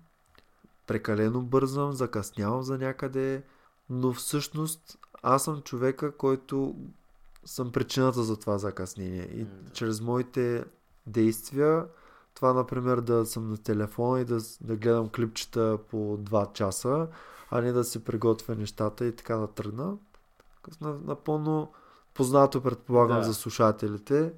[0.87, 3.43] прекалено бързам, закъснявам за някъде,
[3.89, 6.75] но всъщност аз съм човека, който
[7.45, 9.23] съм причината за това закъснение.
[9.23, 9.71] И mm.
[9.73, 10.65] чрез моите
[11.07, 11.85] действия,
[12.33, 17.07] това, например, да съм на телефона и да, да гледам клипчета по 2 часа,
[17.51, 19.97] а не да си приготвя нещата и така да тръгна.
[20.81, 21.71] Напълно
[22.13, 23.23] познато, предполагам, да.
[23.23, 24.33] за слушателите.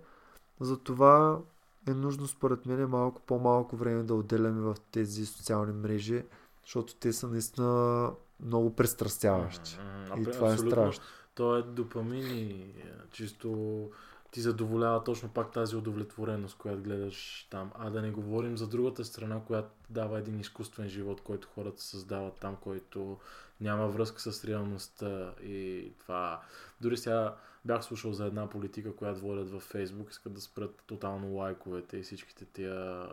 [0.60, 1.40] Затова
[1.88, 6.24] е нужно, според мен, малко по-малко време да отделяме в тези социални мрежи,
[6.64, 8.12] защото те са наистина
[8.46, 9.72] много престрастяващи.
[9.72, 10.30] Mm-hmm.
[10.30, 11.04] И това е страшно.
[11.36, 13.90] То е допамин и е, чисто
[14.32, 17.72] ти задоволява точно пак тази удовлетвореност, която гледаш там.
[17.76, 22.34] А да не говорим за другата страна, която дава един изкуствен живот, който хората създават
[22.34, 23.18] там, който
[23.62, 26.42] няма връзка с реалността и това.
[26.82, 27.36] Дори сега
[27.66, 32.04] бях слушал за една политика, която водят във Фейсбук, искат да спрат тотално лайковете и
[32.04, 33.08] всичките тия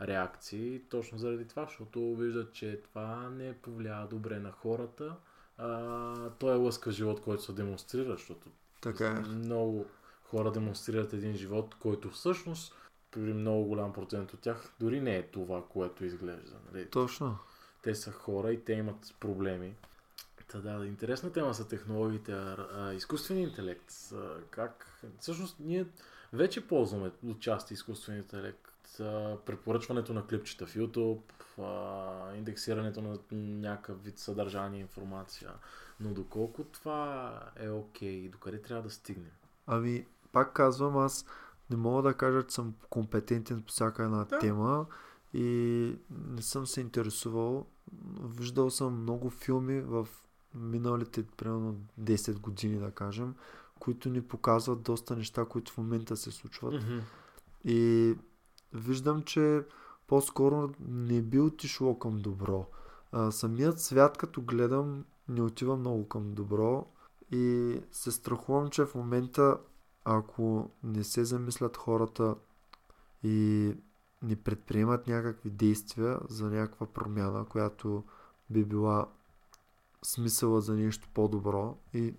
[0.00, 5.16] реакции, точно заради това, защото виждат, че това не повлиява добре на хората.
[5.58, 8.48] А, той е лъскав живот, който се демонстрира, защото
[8.80, 9.20] така е.
[9.20, 9.86] много
[10.22, 12.74] хора демонстрират един живот, който всъщност
[13.10, 16.56] при много голям процент от тях дори не е това, което изглежда.
[16.72, 16.90] Нали?
[16.90, 17.38] Точно.
[17.82, 19.74] Те са хора и те имат проблеми.
[20.48, 23.92] Та да, интересна тема са технологиите, а, а, изкуствен интелект.
[24.14, 25.00] А, как?
[25.20, 25.86] Всъщност ние
[26.32, 28.75] вече ползваме отчасти изкуствен интелект
[29.46, 31.20] препоръчването на клипчета в YouTube,
[32.36, 35.50] индексирането на някакъв вид съдържание, информация.
[36.00, 39.30] Но доколко това е окей okay, докъде трябва да стигнем?
[39.66, 41.26] Ами, пак казвам, аз
[41.70, 44.38] не мога да кажа, че съм компетентен по всяка една да.
[44.38, 44.86] тема
[45.34, 47.66] и не съм се интересувал.
[48.22, 50.08] Виждал съм много филми в
[50.54, 53.34] миналите примерно 10 години, да кажем,
[53.78, 56.74] които ни показват доста неща, които в момента се случват.
[56.74, 57.00] Mm-hmm.
[57.64, 58.14] И
[58.76, 59.64] виждам, че
[60.06, 62.66] по-скоро не би отишло към добро.
[63.12, 66.86] А, самият свят, като гледам, не отива много към добро
[67.32, 69.58] и се страхувам, че в момента,
[70.04, 72.34] ако не се замислят хората
[73.22, 73.72] и
[74.22, 78.04] не предприемат някакви действия за някаква промяна, която
[78.50, 79.08] би била
[80.02, 82.14] смисъла за нещо по-добро и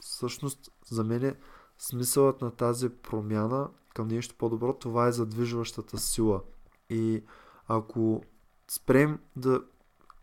[0.00, 1.36] всъщност за мен е
[1.78, 6.42] смисълът на тази промяна към нещо по-добро, това е задвижващата сила.
[6.90, 7.22] И
[7.68, 8.22] ако
[8.68, 9.62] спрем да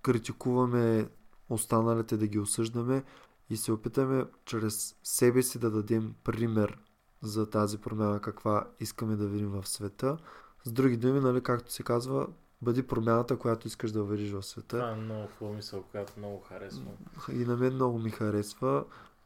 [0.01, 1.09] критикуваме
[1.49, 3.03] останалите, да ги осъждаме
[3.49, 6.79] и се опитаме чрез себе си да дадем пример
[7.21, 10.17] за тази промяна, каква искаме да видим в света.
[10.63, 12.27] С други думи, нали, както се казва,
[12.61, 14.77] бъди промяната, която искаш да видиш в света.
[14.77, 16.91] Това е много хубава мисъл, която много харесва.
[17.31, 18.85] И на мен много ми харесва.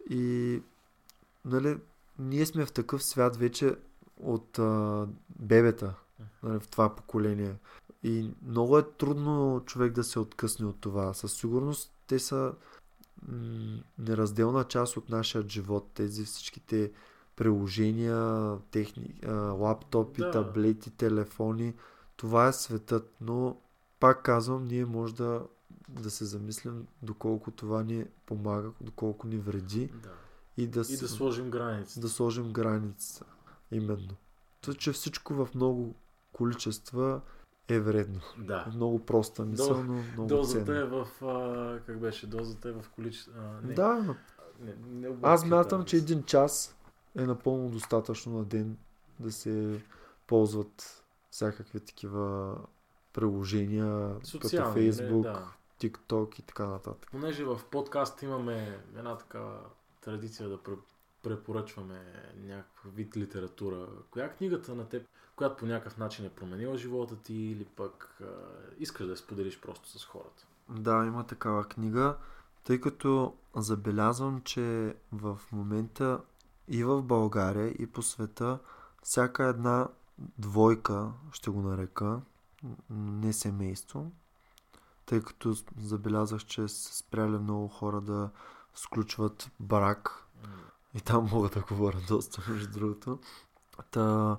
[0.09, 0.61] И
[1.45, 1.77] нали,
[2.19, 3.75] ние сме в такъв свят вече,
[4.23, 5.07] от а,
[5.39, 5.93] бебета
[6.43, 7.55] нали, в това поколение.
[8.03, 11.13] И много е трудно човек да се откъсне от това.
[11.13, 12.53] Със сигурност те са
[13.27, 15.91] м- неразделна част от нашия живот.
[15.93, 16.91] Тези всичките
[17.35, 18.17] приложения,
[18.71, 20.31] техни, а, лаптопи, Да.
[20.31, 21.73] таблети, телефони.
[22.15, 23.57] Това е светът, но
[23.99, 25.41] пак казвам, ние може да,
[25.89, 30.09] да се замислим доколко това ни помага, доколко ни вреди Да.
[30.57, 31.99] и да, И да сложим граници.
[31.99, 33.25] да сложим граница.
[33.73, 34.15] Именно.
[34.61, 35.95] То, че всичко в много
[36.33, 37.21] количества
[37.67, 38.21] е вредно.
[38.37, 38.65] Да.
[38.75, 40.79] Много проста мисъл, но много Дозата ценна.
[40.79, 41.07] е в...
[41.21, 42.27] А, как беше?
[42.27, 43.31] Дозата е в количество...
[43.63, 44.15] Не, Да,
[44.59, 46.77] Не, не аз объркайте мятам, че един час
[47.15, 48.77] е напълно достатъчно на ден
[49.19, 49.81] да се
[50.27, 52.55] ползват всякакви такива
[53.13, 55.47] приложения, като Социални, Facebook, не, да.
[55.81, 57.09] TikTok и така нататък.
[57.11, 59.59] Понеже в подкаст имаме една такава
[60.01, 60.57] традиция да
[61.23, 62.01] препоръчваме
[62.37, 63.87] някакъв вид литература.
[64.11, 68.25] Коя книгата на теб, която по някакъв начин е променила живота ти или пък а,
[68.79, 70.47] искаш да я споделиш просто с хората?
[70.69, 72.17] Да, има такава книга,
[72.63, 76.21] тъй като забелязвам, че в момента
[76.67, 78.59] и в България, и по света,
[79.03, 79.87] всяка една
[80.37, 82.21] двойка, ще го нарека,
[82.89, 84.11] не семейство,
[85.05, 88.29] тъй като забелязах, че са спряли много хора да
[88.75, 90.27] сключват брак.
[90.95, 93.19] И там мога да говоря доста, между другото.
[93.91, 94.37] Та,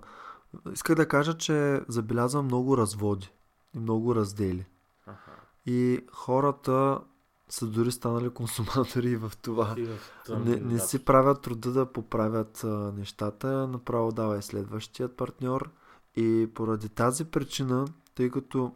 [0.72, 3.30] исках да кажа, че забелязвам много разводи
[3.74, 4.66] и много раздели.
[5.06, 5.30] Аха.
[5.66, 7.00] И хората
[7.48, 9.74] са дори станали консуматори и в това.
[9.78, 14.38] И в тъм- Не, не да, си правят труда да поправят а, нещата, направо дава
[14.38, 15.70] и следващият партньор.
[16.16, 17.84] И поради тази причина,
[18.14, 18.74] тъй като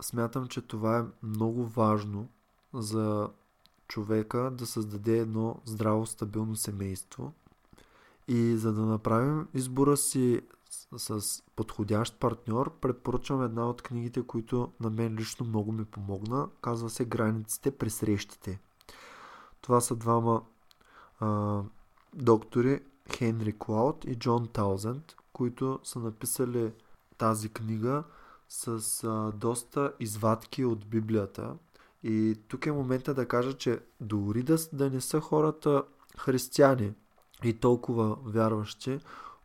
[0.00, 2.28] смятам, че това е много важно
[2.74, 3.28] за
[3.88, 7.32] човека да създаде едно здраво, стабилно семейство.
[8.28, 10.40] И за да направим избора си
[10.96, 16.48] с, подходящ партньор, предпоръчвам една от книгите, които на мен лично много ми помогна.
[16.60, 18.60] Казва се Границите при срещите.
[19.60, 20.42] Това са двама
[21.20, 21.60] а,
[22.14, 22.80] доктори
[23.16, 26.72] Хенри Клауд и Джон Таузенд, които са написали
[27.18, 28.04] тази книга
[28.48, 31.54] с а, доста извадки от Библията.
[32.04, 35.82] И тук е момента да кажа, че дори да, да не са хората
[36.18, 36.92] християни
[37.44, 39.00] и толкова вярващи,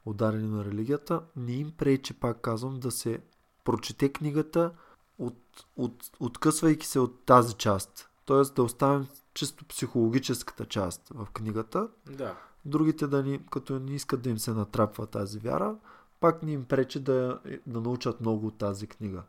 [0.05, 3.20] ударени на религията, не им пречи, пак казвам, да се
[3.64, 4.72] прочете книгата,
[5.20, 8.10] от, от, откъсвайки се от тази част.
[8.26, 12.36] Тоест да оставим чисто психологическата част в книгата, да.
[12.66, 15.76] другите да ни, като не искат да им се натрапва тази вяра,
[16.20, 19.24] пак ни им пречи да, да научат много от тази книга.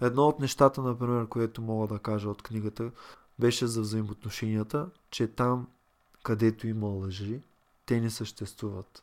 [0.00, 2.90] Едно от нещата, например, което мога да кажа от книгата,
[3.38, 5.68] беше за взаимоотношенията, че там,
[6.22, 7.40] където има лъжи,
[7.86, 9.02] те не съществуват.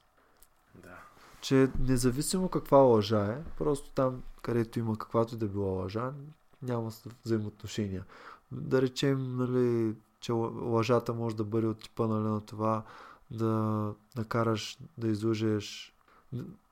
[0.76, 0.98] Да.
[1.41, 6.14] Че независимо каква лъжа е, просто там, където има каквато и да била лъжа,
[6.62, 6.91] няма
[7.26, 8.06] взаимоотношения.
[8.52, 12.84] Да речем, нали, че лъжата може да бъде от типа нали, на това
[13.32, 15.95] да накараш да излъжеш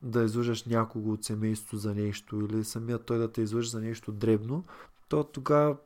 [0.01, 4.11] да излъжеш някого от семейството за нещо или самият той да те излъже за нещо
[4.11, 4.63] дребно,
[5.09, 5.77] то тогава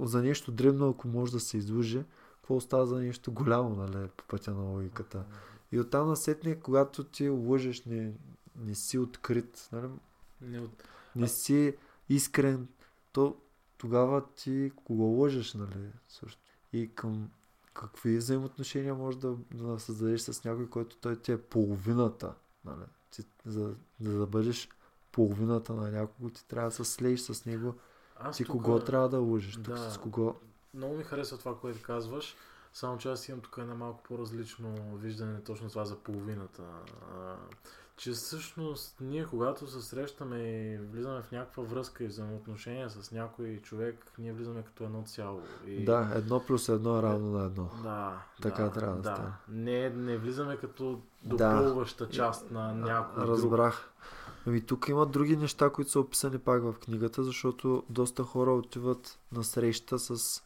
[0.00, 2.04] за нещо дребно, ако може да се излъже,
[2.34, 5.24] какво остава за нещо голямо, нали, по пътя на логиката.
[5.72, 8.12] И оттам насетне, когато ти лъжеш, не,
[8.56, 9.88] не си открит, нали,
[10.40, 10.84] Не от...
[11.16, 11.76] не си
[12.08, 12.68] искрен,
[13.12, 13.36] то
[13.78, 16.40] тогава ти кого лъжеш, нали, също.
[16.72, 17.30] И към
[17.74, 22.34] какви взаимоотношения можеш да, да създадеш с някой, който той ти е половината,
[22.64, 22.84] нали.
[23.12, 24.68] Ти, за, за да бъдеш
[25.12, 27.74] половината на някого, ти трябва да се слееш с него.
[28.16, 29.54] Аз Ти тук- кого трябва да лъжеш?
[29.54, 29.90] Тук да.
[29.90, 30.34] с кого?
[30.74, 32.36] Много ми харесва това, което казваш.
[32.72, 36.62] Само че аз имам тук една малко по-различно виждане точно това за половината.
[38.02, 43.60] Че всъщност ние когато се срещаме и влизаме в някаква връзка и взаимоотношения с някой
[43.62, 45.42] човек, ние влизаме като едно цяло.
[45.66, 45.84] И...
[45.84, 47.70] Да, едно плюс едно е равно на едно.
[47.82, 49.16] Да, Така да, трябва да да.
[49.16, 49.30] стане.
[49.48, 51.36] Не, не влизаме като Да.
[51.56, 53.36] допълваща част на някой друг.
[53.36, 53.92] Разбрах.
[54.46, 59.18] Ами тук има други неща, които са описани пак в книгата, защото доста хора отиват
[59.32, 60.42] на среща с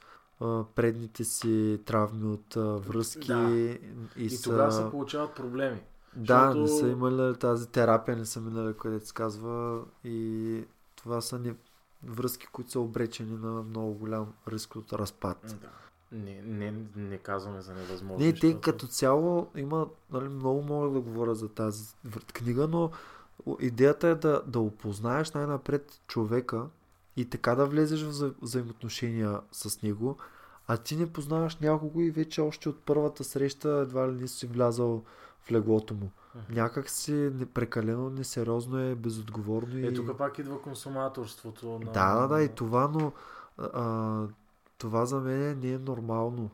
[0.75, 2.55] предните си травми от
[2.87, 3.51] връзки Да.
[3.51, 3.81] и,
[4.17, 4.51] И са...
[4.51, 5.81] тогава се получават проблеми.
[6.17, 10.65] Да, защото- не са имали тази терапия, не са минали, където се казва и
[10.97, 11.55] това са не...
[12.05, 15.57] връзки, които са обречени на много голям риск от разпад.
[15.63, 15.69] Да.
[16.13, 18.25] Не, не, не казваме за невъзможно.
[18.27, 21.95] Не, те защото- като цяло има, нали, много мога да говоря за тази
[22.33, 22.91] книга, но
[23.61, 26.67] идеята е да, да опознаеш най-напред човека
[27.17, 30.17] и така да влезеш в вза- взаимоотношения с него,
[30.67, 34.47] а ти не познаваш някого и вече още от първата среща едва ли не си
[34.47, 35.03] влязал
[35.47, 36.11] в леглото му.
[36.51, 39.87] Някак си непрекалено несериозно е, безотговорно и...
[39.87, 41.79] Е, тук пак идва консуматорството.
[41.79, 41.93] На...
[41.93, 43.13] Да, да, да, и това, но
[43.59, 44.27] а,
[44.79, 46.51] това за мен не е нормално.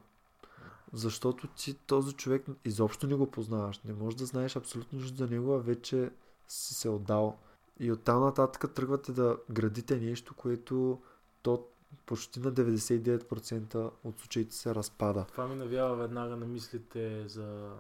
[0.93, 3.80] защото ти този човек изобщо не го познаваш.
[3.84, 6.11] Не можеш да знаеш абсолютно нищо за него, а вече
[6.49, 7.38] си се отдал.
[7.80, 11.01] И оттам нататък тръгвате да градите нещо, което
[11.43, 11.66] то
[12.07, 15.24] почти на 99% от случаите се разпада.
[15.32, 17.72] Това ми навява веднага на мислите за...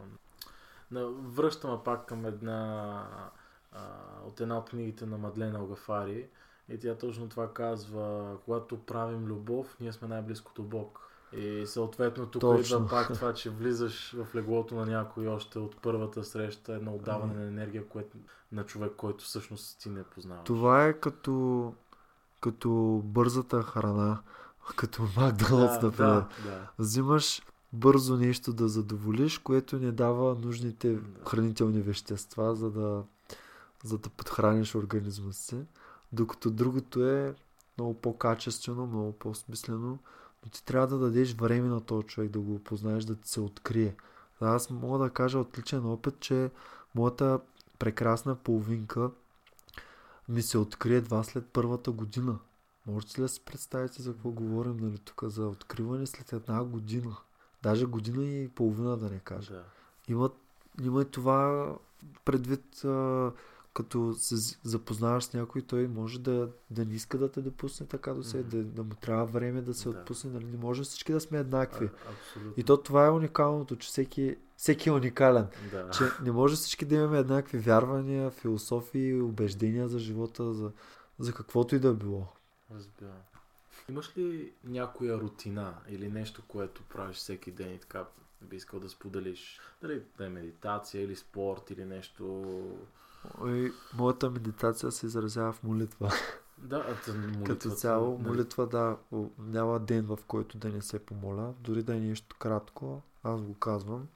[1.10, 3.06] Връщаме пак към една...
[3.72, 3.80] А,
[4.26, 6.28] от една от книгите на Мадлена Огафари.
[6.68, 10.98] И тя точно това казва, когато правим любов, ние сме най-близко до Бог.
[11.36, 12.76] И съответно тук Точно.
[12.76, 17.34] идва пак това, че влизаш в леглото на някой още от първата среща, едно отдаване
[17.34, 18.16] на енергия което,
[18.52, 20.44] на човек, който всъщност ти не познаваш.
[20.44, 21.74] Това е като,
[22.40, 24.22] като бързата храна,
[24.76, 26.12] като Макдоналдс, да, например.
[26.12, 26.70] Да, да.
[26.78, 30.98] Взимаш бързо нещо да задоволиш, което не дава нужните
[31.28, 33.02] хранителни вещества, за да,
[33.84, 35.56] за да подхраниш организма си.
[36.12, 37.34] Докато другото е
[37.78, 39.98] много по-качествено, много по-смислено
[40.44, 43.40] но ти трябва да дадеш време на този човек да го познаеш, да ти се
[43.40, 43.94] открие.
[44.40, 46.50] Аз мога да кажа от личен опит, че
[46.94, 47.40] моята
[47.78, 49.10] прекрасна половинка
[50.28, 52.38] ми се открие едва след първата година.
[52.86, 57.16] Можете ли да си представите за какво говорим, нали, тук за откриване след една година?
[57.62, 59.52] Даже година и половина да не кажа.
[59.52, 59.64] Да.
[60.08, 60.30] Има,
[60.82, 61.68] има и това
[62.24, 63.30] предвид а,
[63.74, 68.14] като се запознаваш с някой, той може да, да не иска да те допусне така
[68.14, 68.62] до себе, mm-hmm.
[68.62, 69.98] да, да му трябва време да се да.
[69.98, 70.44] отпусне, нали?
[70.44, 71.90] Не може всички да сме еднакви.
[72.36, 75.46] А, и то това е уникалното, че всеки, всеки е уникален.
[75.70, 75.90] Да.
[75.90, 80.70] Че не може всички да имаме еднакви вярвания, философии, убеждения за живота, за,
[81.18, 82.26] за каквото и да било.
[82.74, 83.12] Разбира.
[83.88, 88.04] Имаш ли някоя рутина или нещо, което правиш всеки ден и така
[88.42, 89.60] би искал да споделиш?
[89.82, 92.44] Дали да е медитация или спорт или нещо
[93.40, 96.12] Ой, моята медитация се изразява в молитва.
[96.58, 97.44] Да, молитва.
[97.44, 98.28] Като цяло, да.
[98.28, 98.96] молитва, да,
[99.38, 103.54] няма ден в който да не се помоля, дори да е нещо кратко, аз го
[103.54, 104.08] казвам.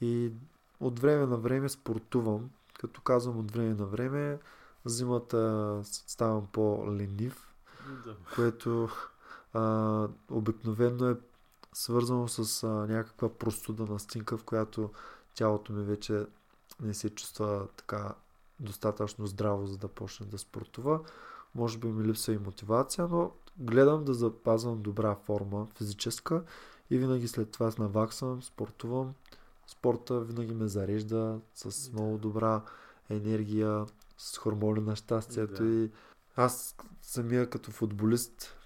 [0.00, 0.32] И
[0.80, 2.50] от време на време спортувам.
[2.80, 4.38] Като казвам от време на време,
[4.84, 7.49] зимата ставам по-ленив,
[8.04, 8.16] да.
[8.34, 8.88] което
[9.52, 11.16] а, обикновено е
[11.72, 14.90] свързано с а, някаква простуда настинка, в която
[15.34, 16.26] тялото ми вече
[16.80, 18.14] не се чувства така
[18.60, 21.00] достатъчно здраво, за да почне да спортува.
[21.54, 26.42] Може би ми липсва и мотивация, но гледам да запазвам добра форма физическа
[26.90, 29.14] и винаги след това наваксвам, спортувам.
[29.66, 32.62] Спорта винаги ме зарежда с много добра
[33.10, 33.86] енергия,
[34.18, 35.68] с хормони на щастието да.
[35.68, 35.90] и
[36.36, 38.56] аз самия като футболист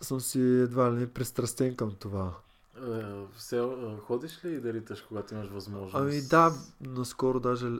[0.00, 2.34] съм си едва ли не пристрастен към това.
[2.76, 3.02] Е,
[3.36, 5.94] все, е, ходиш ли и да риташ, когато имаш възможност?
[5.94, 7.72] Ами да, наскоро даже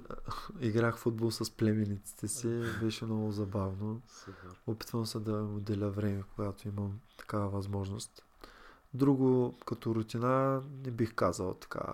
[0.61, 2.63] играх футбол с племениците си.
[2.83, 4.01] Беше много забавно.
[4.25, 4.61] Супер.
[4.67, 8.25] Опитвам се да им отделя време, когато имам такава възможност.
[8.95, 11.93] Друго, като рутина, не бих казал така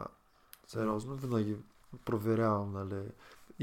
[0.67, 1.17] сериозно.
[1.17, 1.57] Винаги
[2.05, 3.03] проверявам, нали,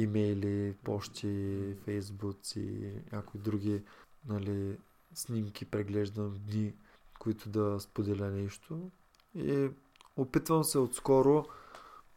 [0.01, 3.83] имейли, почти, фейсбук и някои други,
[4.27, 4.77] нали,
[5.13, 6.73] снимки преглеждам дни,
[7.19, 8.91] които да споделя нещо.
[9.35, 9.69] И
[10.15, 11.45] опитвам се отскоро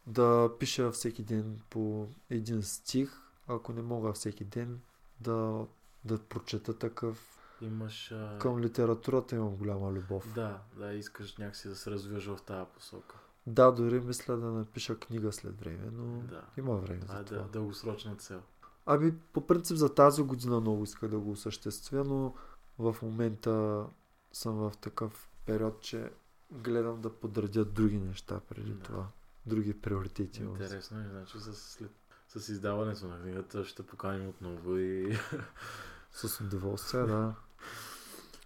[0.07, 4.81] да пиша всеки ден по един стих, ако не мога всеки ден
[5.21, 5.65] да,
[6.05, 7.39] да прочета такъв.
[7.61, 8.11] Имаш.
[8.11, 8.39] А...
[8.39, 10.33] Към литературата имам голяма любов.
[10.35, 13.15] Да, да, искаш някакси да се развиваш в тази посока.
[13.47, 16.41] Да, дори мисля да напиша книга след време, но да.
[16.57, 17.37] има време за а, това.
[17.37, 18.41] Да, дългосрочна цел.
[18.85, 22.33] Ами, по принцип за тази година много иска да го осъществя, но
[22.79, 23.85] в момента
[24.33, 26.11] съм в такъв период, че
[26.51, 28.79] гледам да подредя други неща преди да.
[28.83, 29.07] това.
[29.45, 30.41] Други приоритети.
[30.41, 31.91] Интересно е, значи с, след,
[32.27, 35.17] с издаването на книгата ще поканим отново и...
[36.11, 37.35] с удоволствие, да.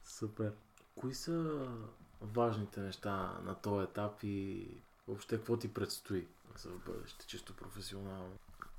[0.06, 0.54] Супер.
[0.96, 1.68] Кои са
[2.22, 4.68] важните неща на този етап и
[5.08, 6.28] въобще какво ти предстои
[6.58, 8.34] за бъдеще, чисто професионално?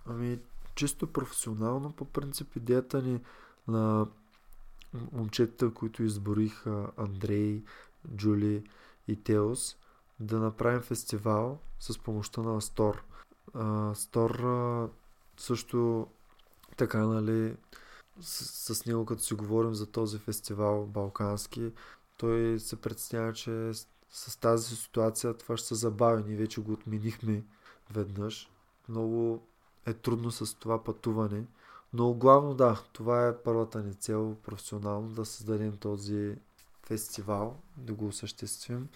[0.07, 0.39] Ами,
[0.75, 3.21] чисто професионално, по принцип, идеята ни
[3.69, 4.07] на
[5.13, 6.67] момчетата, които изборих,
[6.97, 7.63] Андрей,
[8.17, 8.65] Джули
[9.09, 9.77] и Теос
[10.21, 13.05] да направим фестивал с помощта на Астор.
[13.55, 14.41] Астор
[15.37, 16.07] също
[16.77, 17.57] така, нали,
[18.21, 21.73] с, с него като си говорим за този фестивал балкански,
[22.17, 23.71] той се представя, че
[24.11, 26.25] с, тази ситуация това ще се забави.
[26.27, 27.45] Ние вече го отменихме
[27.91, 28.51] веднъж.
[28.89, 29.43] Много
[29.87, 31.45] е трудно с това пътуване.
[31.93, 36.37] Но главно да, това е първата ни цел професионално да създадем този
[36.87, 38.89] фестивал, да го осъществим,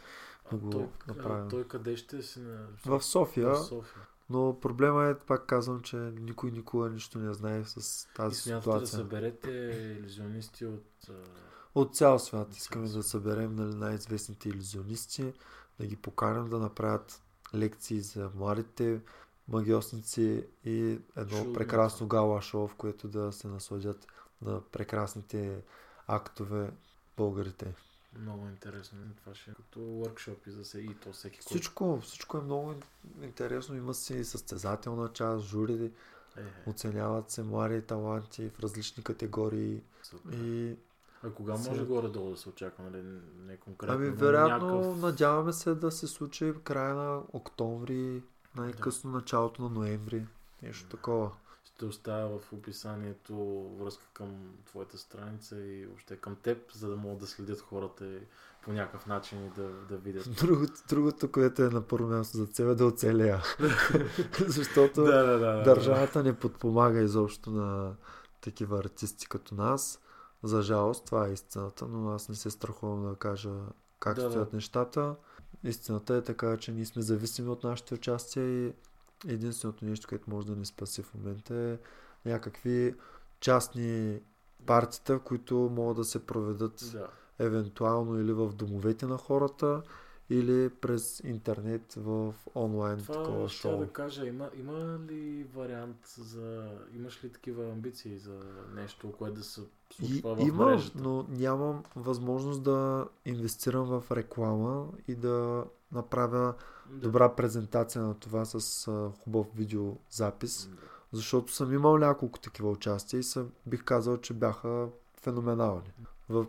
[0.50, 1.48] да го той, направим.
[1.48, 2.40] Той къде ще си?
[2.86, 3.50] В София.
[3.50, 4.02] В София.
[4.30, 8.80] Но проблема е, пак казвам, че никой никога нищо не знае с тази и ситуация.
[8.80, 9.50] да съберете
[10.00, 11.10] иллюзионисти от...
[11.74, 12.56] От цял свят.
[12.56, 15.32] Искаме да съберем нали, най-известните иллюзионисти.
[15.80, 17.22] да ги поканим да направят
[17.54, 19.00] лекции за младите
[19.48, 20.22] магиосници
[20.64, 20.78] и
[21.16, 21.52] едно Чудно.
[21.52, 24.06] прекрасно гала шоу, в което да се насладят
[24.42, 25.62] на прекрасните
[26.06, 26.70] актове
[27.16, 27.74] българите.
[28.18, 28.98] Много интересно.
[29.16, 32.42] Това ще е като workshop и за се и то всеки който- Всичко, всичко е
[32.42, 32.74] много
[33.22, 33.76] интересно.
[33.76, 35.92] Има си състезателна част, жури,
[36.36, 40.32] Е, оценяват се млади таланти в различни категории супер.
[40.34, 40.76] и
[41.24, 43.02] А кога се- може горе-долу да се очаква, нали?
[43.46, 43.94] Не конкретно.
[43.96, 48.22] Ами, но вероятно, някакъв- надяваме се да се случи края на октомври,
[48.56, 50.26] най-късно началото на ноември.
[50.62, 51.30] Нещо такова.
[51.64, 53.34] Ще оставя в описанието
[53.80, 54.28] връзка към
[54.66, 58.18] твоята страница и въобще към теб, за да могат да следят хората и
[58.62, 60.30] по някакъв начин и да, да видят.
[60.40, 63.42] Другото, другото, което е на първо място за цел е да оцелея.
[64.46, 65.62] Защото да, да, да.
[65.62, 67.94] държавата не подпомага изобщо на
[68.40, 69.98] такива артисти като нас.
[70.42, 73.50] За жалост, това е истината, но аз не се страхувам да кажа
[74.00, 74.30] как Да, да.
[74.30, 75.14] стоят нещата.
[75.64, 78.72] Истината е така, че ние сме зависими от нашите участия и
[79.26, 81.78] единственото нещо, което може да ни спаси в момента е
[82.28, 82.94] някакви
[83.40, 84.20] частни
[84.66, 87.08] партита, които могат да се проведат Да.
[87.38, 89.82] евентуално или в домовете на хората,
[90.32, 93.78] или през интернет в онлайн такова Това ще шоу.
[93.78, 96.70] да кажа, има, има ли вариант за...
[96.96, 98.38] Имаш ли такива амбиции за
[98.74, 99.60] нещо, което да се
[100.00, 100.98] И, случва в имам, мрежата?
[100.98, 106.54] но нямам възможност да инвестирам в реклама и да направя
[106.90, 106.98] Да.
[107.00, 110.76] добра презентация на това с а, хубав видеозапис, Да.
[111.12, 115.92] защото съм имал няколко такива участия и съм, бих казал, че бяха феноменални.
[116.32, 116.46] В,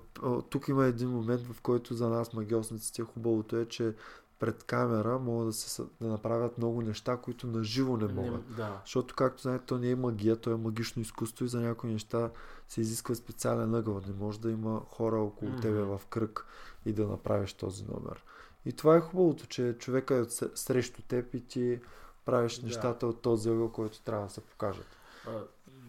[0.50, 3.94] тук има един момент, в който за нас магиосниците хубавото е, че
[4.40, 8.50] пред камера могат да, се, да направят много неща, които на живо не могат.
[8.50, 8.82] Не, да.
[8.86, 12.30] Защото, както знаете, то не е магия, то е магично изкуство и за някои неща
[12.70, 14.02] се изисква специален ъгъл.
[14.08, 15.62] Не може да има хора около Мгм.
[15.62, 16.46] тебе в кръг
[16.86, 18.24] и да направиш този номер.
[18.66, 20.26] И това е хубавото, че човека е
[20.56, 21.80] срещу теб и ти
[22.26, 22.66] правиш Да.
[22.66, 24.88] нещата от този ъгъл, който трябва да се покажат.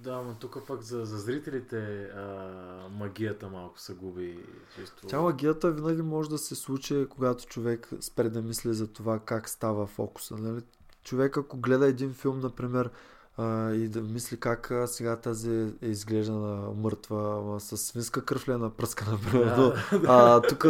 [0.06, 4.38] А, да, но тук пък за, за зрителите а, магията малко се губи.
[4.74, 5.06] Чисто...
[5.06, 9.48] Тя магията винаги може да се случи, когато човек спре да мисли за това как
[9.48, 10.36] става фокуса.
[10.36, 10.62] Нали?
[11.04, 12.90] Човек ако гледа един филм, например,
[13.36, 18.48] а, и да мисли как а, сега тази е изглеждана мъртва, ама с свинска кръв
[18.48, 19.72] ли е напръскана, примерно.
[20.06, 20.66] А, тук,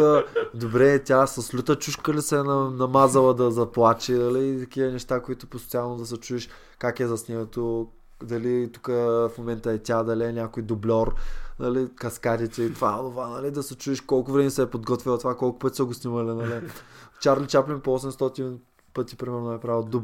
[0.53, 4.47] добре, тя с люта чушка ли се е на- намазала да заплаче, нали?
[4.47, 7.91] И такива неща, които постоянно да се чуеш как е заснето,
[8.23, 11.11] дали тук в момента е тя, дали е някой дублер,
[11.59, 15.37] нали, каскадите и това, това, нали, да се чуеш колко време се е подготвила това,
[15.37, 16.61] колко пъти са го снимали, нали.
[17.21, 18.57] Чарли Чаплин по 800
[18.93, 19.97] пъти, примерно, е правил да.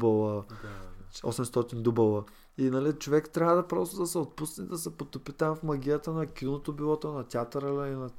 [1.22, 2.24] 800 дубъла.
[2.58, 6.12] И нали, човек трябва да просто да се отпусне, да се потопи там в магията
[6.12, 8.10] на киното, било то на театъра и, на,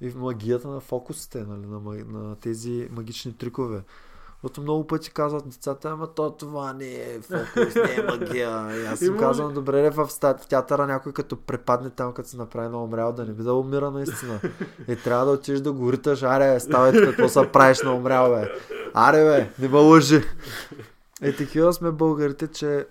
[0.00, 3.82] и в магията на фокусите, нали, на, на тези магични трикове.
[4.42, 8.80] Защото много пъти казват децата, ама то това не е фокус, не е магия.
[8.82, 12.28] И аз им ли- казвам, добре, в, ста- в театъра някой като препадне там, като
[12.28, 14.40] се направи на умрял, да не би да умира наистина.
[14.88, 18.52] И трябва да отидеш да го риташ, аре, ставай какво се правиш на умрял, бе.
[18.94, 20.22] Аре, бе, не ме лъжи.
[21.22, 22.86] Е, такива сме българите, че...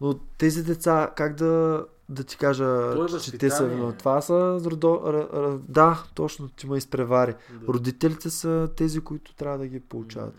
[0.00, 3.68] Но тези деца, как да, да ти кажа, е че те са...
[3.68, 4.60] но Това са...
[4.64, 5.00] Родо...
[5.68, 7.34] Да, точно, ти ме изпревари.
[7.50, 7.72] Да.
[7.72, 10.34] Родителите са тези, които трябва да ги получават.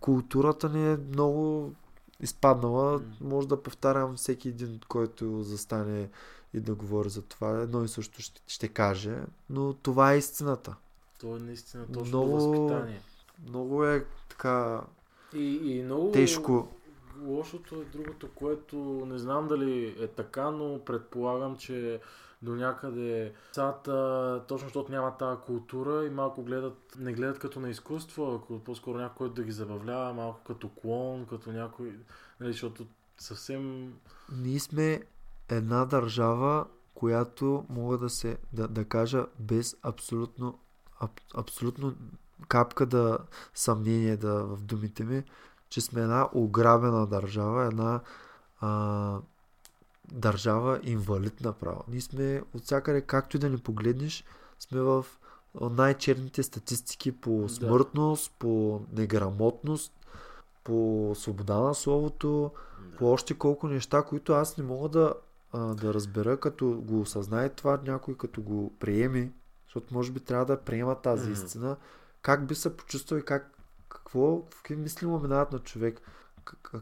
[0.00, 1.72] Културата ни е много
[2.20, 3.00] изпаднала.
[3.20, 6.08] Може да повтарям всеки един, който застане
[6.54, 7.50] и да говори за това.
[7.50, 9.16] Едно и също ще, ще каже.
[9.50, 10.74] Но това е истината.
[11.20, 13.00] То е наистина точно Много- възпитание.
[13.48, 14.80] Много е така
[15.34, 16.68] И, и много тежко.
[17.22, 18.76] лошото е другото, което
[19.06, 22.00] не знам дали е така, но предполагам, че
[22.42, 23.32] до някъде.
[23.48, 28.58] Децата, точно защото няма тази култура и малко гледат, не гледат като на изкуство, ако
[28.58, 31.98] по-скоро някой който да ги забавлява, малко като клон, като някой,
[32.40, 32.86] нали, защото
[33.18, 33.94] съвсем
[34.32, 35.02] Ние сме
[35.48, 40.58] една държава, която мога да се да, да кажа без абсолютно
[41.00, 41.94] аб, абсолютно
[42.48, 43.18] капка да
[43.54, 45.24] съмнение да в думите ми,
[45.68, 48.00] че сме една ограбена държава, една
[48.60, 49.20] а,
[50.12, 51.84] държава инвалид направо.
[51.88, 54.24] Ние сме от всякъде, както и да ни погледнеш,
[54.58, 55.06] сме в
[55.60, 57.48] най-черните статистики по Да.
[57.48, 59.92] смъртност, по неграмотност,
[60.64, 62.50] по свобода на словото,
[62.90, 62.96] да.
[62.96, 65.14] по още колко неща, които аз не мога да,
[65.52, 69.32] а, да разбера, като го осъзнае това някой, като го приеми,
[69.66, 71.32] защото може би трябва да приема тази Мгм.
[71.32, 71.76] истина,
[72.22, 73.50] как би се почувствал и как,
[73.88, 76.00] какво, какви мисли му минават на човек,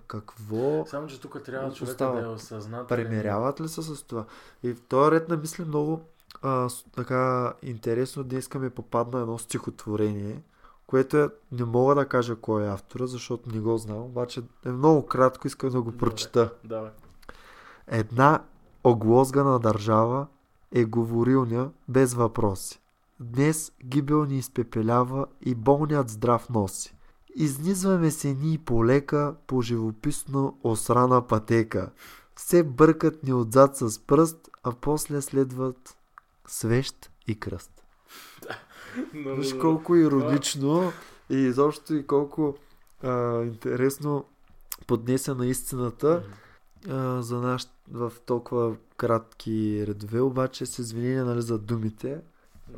[0.06, 2.20] какво Само, че тук трябва човека Остава.
[2.20, 2.86] да е осъзнателен.
[2.86, 4.24] премеряват ли се с това.
[4.62, 6.00] И в този ред на мисли много
[6.42, 10.42] а, така интересно днес ми попадна едно стихотворение
[10.86, 14.68] което е, не мога да кажа кой е автора, защото не го знам, обаче е
[14.68, 16.52] много кратко, искам да го прочета.
[16.64, 16.90] Давай.
[17.86, 18.42] Една
[18.84, 20.26] оглозгана държава
[20.72, 22.80] е говорилня без въпроси.
[23.20, 26.93] Днес гибел ни изпепелява и болният здрав носи.
[27.36, 31.90] Изнизваме се ни полека по живописно осрана пътека.
[32.36, 35.96] Все бъркат ни отзад с пръст, а после следват
[36.46, 37.70] свещ и кръст.
[39.14, 40.92] Виж колко иронично
[41.30, 42.54] и изобщо и колко
[43.02, 44.24] а, интересно
[44.86, 46.22] поднесе на истината
[46.88, 52.20] а, за наш в толкова кратки редове, обаче с извинение нали, за думите.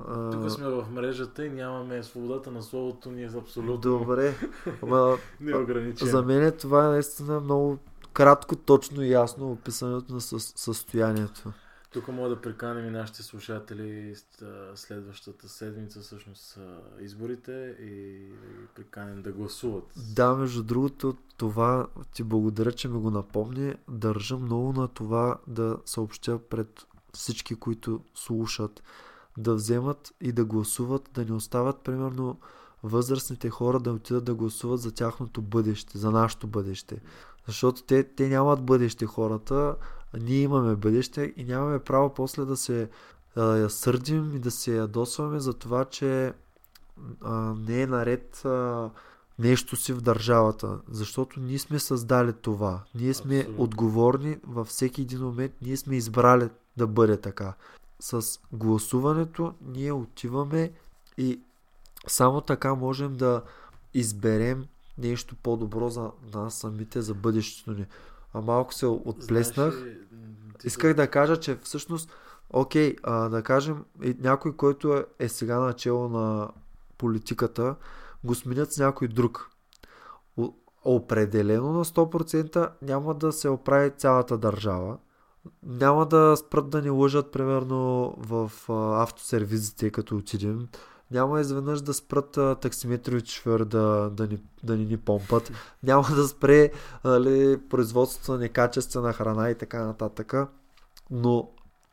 [0.00, 4.34] А, Тук сме в мрежата и нямаме свободата на словото ни е абсолютно Добре,
[4.82, 6.10] ама неограничена.
[6.10, 7.78] за мен това е наистина много
[8.12, 11.52] кратко, точно и ясно описането на със- състоянието.
[11.92, 14.14] Тук мога да приканим и нашите слушатели
[14.74, 16.58] следващата седмица, всъщност
[17.00, 18.22] изборите и
[18.74, 19.84] приканим да гласуват.
[20.14, 23.74] Да, между другото, това ти благодаря, че ми го напомни.
[23.88, 28.82] Държа много на това да съобщя пред всички, които слушат,
[29.38, 32.38] да вземат и да гласуват, да не остават, примерно,
[32.82, 37.00] възрастните хора да отидат да гласуват за тяхното бъдеще, за нашето бъдеще.
[37.46, 39.76] Защото те, те нямат бъдеще хората,
[40.20, 42.88] ние имаме бъдеще и нямаме право после да се
[43.36, 46.32] а, сърдим и да се ядосваме за това, че
[47.20, 48.90] а, не е наред а,
[49.38, 52.82] нещо си в държавата, защото ние сме създали това.
[52.94, 53.64] Ние сме Абсолютно.
[53.64, 57.54] отговорни във всеки един момент, ние сме избрали да бъде така.
[58.00, 60.72] С гласуването ние отиваме
[61.18, 61.40] и
[62.06, 63.42] само така можем да
[63.94, 64.66] изберем
[64.98, 67.86] нещо по-добро за нас самите, за бъдещето ни.
[68.34, 69.74] А малко се отплеснах.
[69.74, 69.96] Знаеш
[70.64, 72.10] Исках да кажа, че всъщност,
[72.50, 73.84] окей, а, да кажем,
[74.18, 76.48] някой, който е, е сега начало на
[76.98, 77.76] политиката,
[78.24, 79.50] го сменят с някой друг.
[80.36, 80.52] О-
[80.84, 84.98] Определено на 100% няма да се оправи цялата държава.
[85.62, 90.68] Няма да спрат да ни лъжат, примерно, в а, автосервизите, като отидем.
[91.10, 95.52] Няма изведнъж да спрат а, таксиметровите шофьори да, да, ни, да ни ни помпат.
[95.82, 96.70] Няма да спре
[97.04, 100.34] нали, производството на некачествена храна и така нататък.
[101.10, 101.50] Но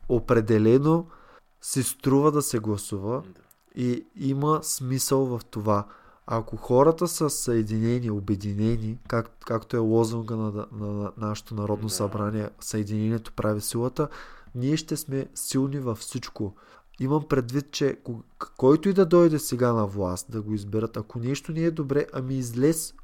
[0.08, 1.06] определено
[1.60, 3.22] си струва да се гласува
[3.74, 5.86] и има смисъл в това.
[6.26, 11.94] Ако хората са съединени, обединени, как, както е лозунга на, на, на нашето народно Да.
[11.94, 14.08] събрание, Съединението прави силата,
[14.54, 16.54] ние ще сме силни във всичко.
[17.00, 18.22] Имам предвид, че ко-
[18.56, 22.06] който и да дойде сега на власт да го изберат, ако нещо не е добре,
[22.12, 22.94] ами излез,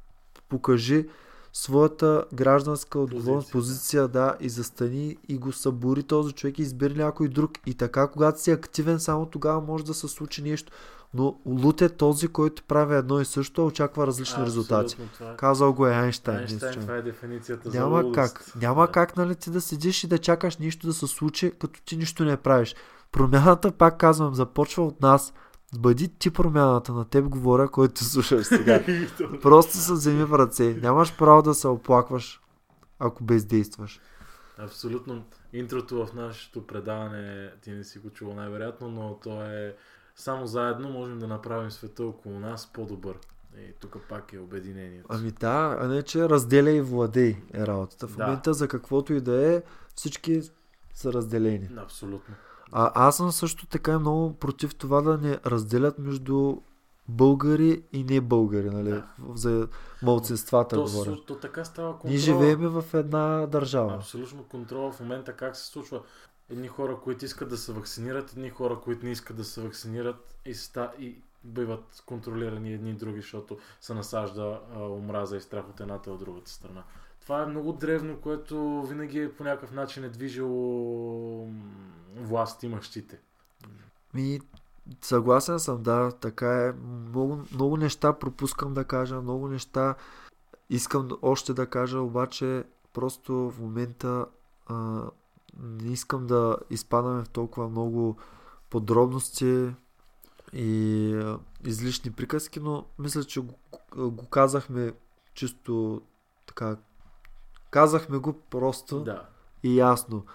[0.49, 1.07] покажи
[1.53, 7.27] своята гражданска отговорност, позиция, да, и застани и го събори този човек и избери някой
[7.27, 7.51] друг.
[7.65, 10.71] И така, когато си активен, само тогава може да се случи нещо.
[11.13, 14.97] Но лут е този, който прави едно и също, а очаква различни А, резултати.
[15.13, 15.35] това.
[15.35, 16.37] Казал го е Айнштайн.
[16.37, 18.15] Айнштайн, това е дефиницията за Няма лудост.
[18.15, 18.55] как.
[18.55, 18.91] Няма Да.
[18.91, 22.25] как, нали, ти да седиш и да чакаш нищо да се случи, като ти нищо
[22.25, 22.75] не правиш.
[23.11, 25.33] Промяната, пак казвам, започва от нас.
[25.75, 28.83] Бъди ти промяната, на теб говоря, който слушаш сега.
[29.41, 30.77] Просто се вземи в ръце.
[30.81, 32.41] Нямаш право да се оплакваш,
[32.99, 33.99] ако бездействаш.
[34.57, 35.23] Абсолютно.
[35.53, 39.75] Интрото в нашето предаване ти не си го чувал най-вероятно, но то е
[40.21, 43.17] само заедно можем да направим света около нас по-добър.
[43.57, 45.05] И тук пак е обединението.
[45.09, 48.07] Ами да, а не че разделя и владей е работата.
[48.07, 48.23] В Да.
[48.23, 49.61] момента за каквото и да е,
[49.95, 50.41] всички
[50.93, 51.69] са разделени.
[51.77, 52.35] Абсолютно.
[52.71, 56.57] А аз съм също така много против това да не разделят между
[57.07, 58.89] българи и не българи, нали?
[58.89, 59.05] Да.
[59.35, 59.67] За
[60.03, 61.11] малцинствата То, говоря.
[61.11, 62.09] су- то така става контрол.
[62.09, 63.93] Ние живееме в една държава.
[63.95, 66.01] Абсолютно контрол в момента как се случва.
[66.51, 70.35] Едни хора, които искат да се вакцинират, едни хора, които не искат да се вакцинират
[70.45, 75.69] и, ста, и биват контролирани едни и други, защото се насажда а, омраза и страх
[75.69, 76.83] от едната от другата страна.
[77.21, 81.47] Това е много древно, което винаги е по някакъв начин е движило
[82.15, 83.19] власт имащите.
[84.13, 84.39] Ми,
[85.01, 86.73] съгласен съм, да, така е.
[87.09, 89.95] Много, много неща пропускам да кажа, много неща
[90.69, 94.25] искам още да кажа, обаче просто в момента
[94.67, 95.03] а,
[95.59, 98.17] не искам да изпадаме в толкова много
[98.69, 99.69] подробности
[100.53, 101.33] и
[101.65, 103.53] излишни приказки, но мисля, че го,
[104.11, 104.93] го казахме
[105.33, 106.01] чисто
[106.45, 106.77] така.
[107.71, 109.25] Казахме го просто Да.
[109.63, 110.25] и ясно.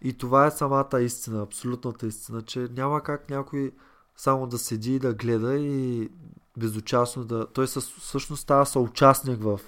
[0.00, 3.72] И това е самата истина, абсолютната истина, че няма как някой
[4.16, 6.10] само да седи и да гледа и
[6.56, 7.46] безучастно да...
[7.46, 9.60] Той със- всъщност става съучастник в,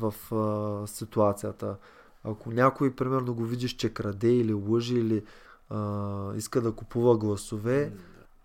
[0.00, 1.76] в а, ситуацията.
[2.24, 5.24] Ако някой, примерно, го видиш, че краде или лъжи или
[5.70, 7.92] а, иска да купува гласове,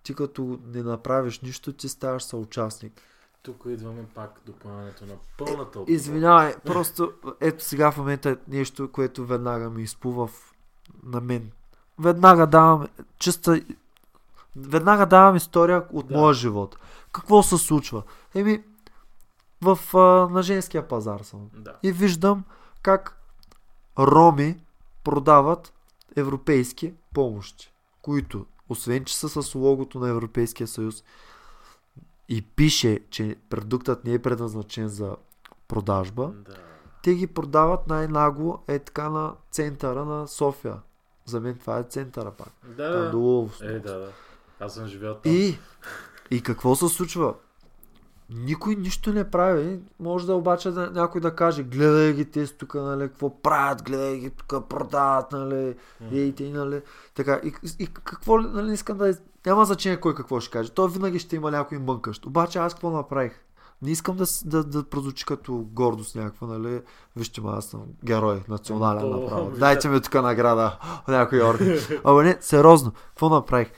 [0.03, 3.01] ти като не направиш нищо, ти ставаш съучастник.
[3.43, 5.89] Тук идваме пак до поемането на пълната отговорност.
[5.89, 7.11] Извинявай, просто
[7.41, 10.53] ето сега в момента е нещо, което веднага ми изплува в-
[11.03, 11.51] на мен.
[11.99, 12.88] Веднага давам
[13.19, 13.61] чиста...
[14.55, 16.17] Веднага давам история от Да.
[16.17, 16.78] моя живот.
[17.11, 18.03] Какво се случва?
[18.36, 18.63] Еми,
[19.61, 19.97] в, а,
[20.30, 21.39] на женския пазар съм.
[21.53, 21.74] Да.
[21.84, 22.43] И виждам
[22.82, 23.22] как
[24.00, 24.64] роми
[25.04, 25.74] продават
[26.16, 31.04] европейски помощи, които, освен че са с логото на Европейския съюз
[32.30, 35.16] и пише, че продуктът не е предназначен за
[35.68, 36.56] продажба, Да.
[37.04, 40.78] те ги продават най-нагло е така на центъра на София.
[41.26, 42.50] За мен това е центъра пак.
[42.78, 44.12] Да, Там долу Е, да, да.
[44.60, 45.32] Аз съм живял там.
[45.32, 45.58] и,
[46.32, 47.34] и какво се случва?
[48.36, 49.80] Никой нищо не прави.
[50.00, 54.18] Може да обаче да, някой да каже, гледай ги те тук, нали, какво правят, гледай
[54.20, 56.08] ги тук, продават, нали, М.
[56.12, 56.82] ей, те, нали.
[57.16, 59.18] Така, и, и какво, ли, нали, искам да...
[59.46, 60.72] Няма значение кой какво ще каже.
[60.72, 62.26] То винаги ще има някой мънкащ.
[62.26, 63.40] Обаче аз какво направих?
[63.82, 66.82] Не искам да, да, да прозвучи като гордост някаква, нали?
[67.16, 69.52] Вижте, ма, аз съм герой, национален направо.
[69.52, 70.80] Дайте ми тук награда.
[71.08, 71.78] Някой орган.
[72.04, 72.92] Ама не, сериозно.
[72.92, 73.72] Какво направих?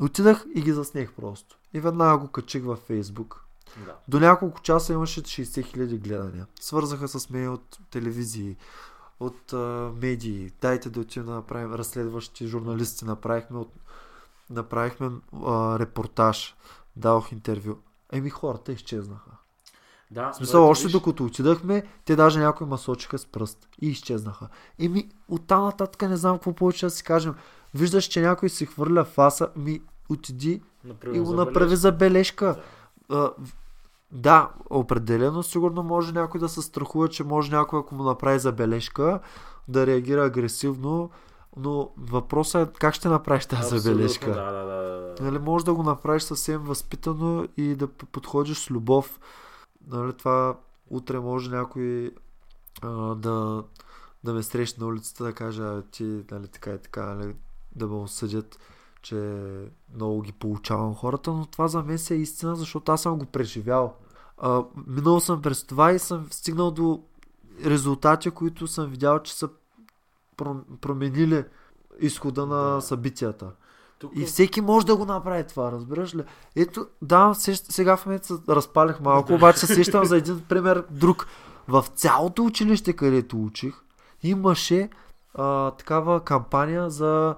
[0.00, 1.58] Отидах и ги заснех просто.
[1.74, 3.44] И веднага го качих във Фейсбук.
[3.76, 3.96] Да.
[4.08, 6.46] До няколко часа имаше 60 хиляди гледания.
[6.60, 8.56] Свързаха с мен от телевизии,
[9.20, 10.50] от а, медии.
[10.60, 13.04] Дайте да отидем да направим разследващи журналисти.
[13.04, 13.72] Направихме, от,
[14.50, 15.10] направихме
[15.46, 16.56] а, репортаж.
[16.96, 17.74] Дадох интервю.
[18.12, 19.30] Еми хората изчезнаха.
[20.10, 24.48] Да, смисъл, още виж, докато отидахме, те даже някои масочиха с пръст и изчезнаха.
[24.78, 27.34] Еми, оттам нататък не знам какво повече да си кажем.
[27.74, 31.50] Виждаш, че някой си хвърля фаса, ми отиди направи и го забележка.
[31.50, 32.56] направи забележка.
[33.10, 33.16] Да.
[33.16, 33.30] А,
[34.12, 39.20] да, определено сигурно може някой да се страхува, че може някой, ако му направи забележка,
[39.68, 41.10] да реагира агресивно,
[41.56, 44.34] но въпросът е как ще направиш тази Абсолютно, забележка.
[44.34, 45.14] Да, да, да.
[45.20, 49.20] Нали, може да го направиш съвсем възпитано и да подходиш с любов.
[49.86, 50.56] Нали, това
[50.90, 52.10] утре може някой
[52.82, 53.64] а, да,
[54.24, 57.34] да ме срещне на улицата да каже, а, ти нали, така и така, нали,
[57.76, 58.58] да ме осъдят,
[59.02, 59.42] че
[59.94, 63.26] много ги получавам хората, но това за мен си е истина, защото аз съм го
[63.26, 63.94] преживял.
[64.42, 67.02] А, минал съм през това и съм стигнал до
[67.64, 69.48] резултати, които съм видял, че са
[70.36, 71.44] пром- променили
[72.00, 73.50] изхода на събитията.
[73.98, 74.12] Тук...
[74.14, 76.22] И всеки може да го направи това, разбираш ли?
[76.56, 81.26] Ето, да, сега в момента се разпалях малко, обаче се сещам за един пример друг.
[81.68, 83.74] В цялото училище, където учих,
[84.22, 84.90] имаше
[85.34, 87.34] а, такава кампания за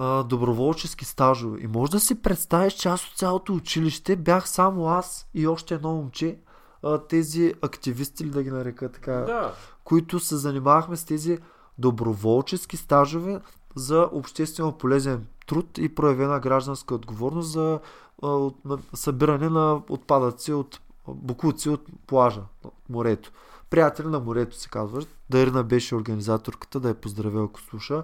[0.00, 1.58] а, доброволчески стажове.
[1.60, 5.74] И може да си представиш, че аз от цялото училище бях само аз и още
[5.74, 6.38] едно момче,
[6.82, 11.38] а, тези активисти, ли да ги нарека така, Да, които се занимавахме с тези
[11.78, 13.40] доброволчески стажове
[13.74, 17.80] за обществено полезен труд и проявена гражданска отговорност за
[18.22, 23.32] а, от, на, събиране на отпадъци от букуци от плажа, от морето.
[23.70, 25.04] Приятели на морето се казваш.
[25.30, 28.02] Дарина беше организаторката, да я поздравя ако слуша.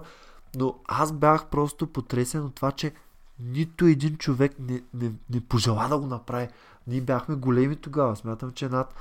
[0.55, 2.91] Но аз бях просто потресен от това, че
[3.39, 6.47] нито един човек не, не, не пожела да го направи.
[6.87, 8.15] Ние бяхме големи тогава.
[8.15, 8.93] Смятам, че над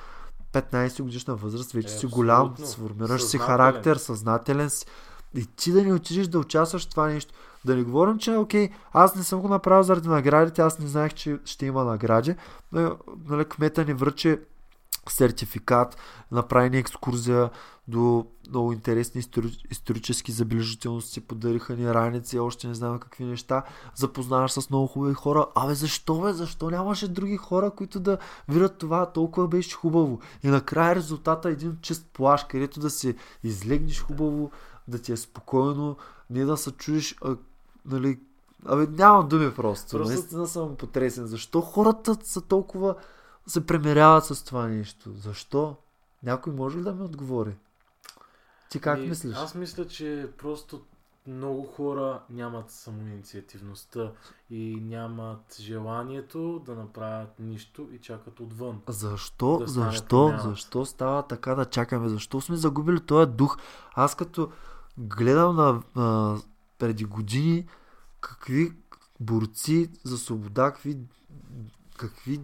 [0.53, 4.87] 15 годишна възраст вече Е, си голям, сформираш си характер, съзнателен си.
[5.35, 7.35] И ти да не отидеш да участваш в това нещо.
[7.65, 11.15] Да не говорим, че окей, аз не съм го направил заради наградите, аз не знаех,
[11.15, 12.35] че ще има награди.
[12.73, 12.97] Но,
[13.29, 14.39] нали, кмета ни връчи
[15.11, 15.97] сертификат,
[16.31, 17.51] направи ни екскурзия
[17.89, 23.63] до много интересни истори- исторически забележителности, подариха ни раници, още не знам какви неща,
[23.95, 25.47] запознаваш с много хубави хора.
[25.55, 26.33] Абе, защо бе?
[26.33, 28.19] Защо нямаше други хора, които да
[28.49, 29.07] видят това?
[29.07, 30.21] Толкова беше хубаво.
[30.43, 33.15] И накрая резултата е един чист плаш, където да си
[33.45, 34.51] излегнеш хубаво,
[34.89, 35.97] да ти е спокойно,
[36.31, 37.37] не да се чуеш, а,
[37.87, 38.19] нали,
[38.69, 39.57] Абе, нямам думи просто.
[39.57, 40.13] Просто- просто...
[40.13, 41.27] Наистина съм потресен.
[41.27, 42.95] Защо хората са толкова
[43.47, 45.13] се премеряват с това нещо?
[45.13, 45.77] Защо?
[46.23, 47.57] Някой може ли да ми отговори?
[48.71, 49.37] Ти как И мислиш?
[49.37, 50.83] Аз мисля, че просто
[51.27, 54.13] много хора нямат самоинициативността
[54.51, 58.81] и нямат желанието да направят нищо и чакат отвън.
[58.89, 60.49] Защо, да защо, промяната.
[60.49, 62.09] защо става така да чакаме?
[62.09, 63.59] Защо сме загубили този дух?
[63.95, 64.53] Аз като
[64.99, 66.39] гледам на, на
[66.79, 67.67] преди години
[68.21, 68.73] какви
[69.21, 70.99] борци за свобода, какви,
[71.97, 72.41] какви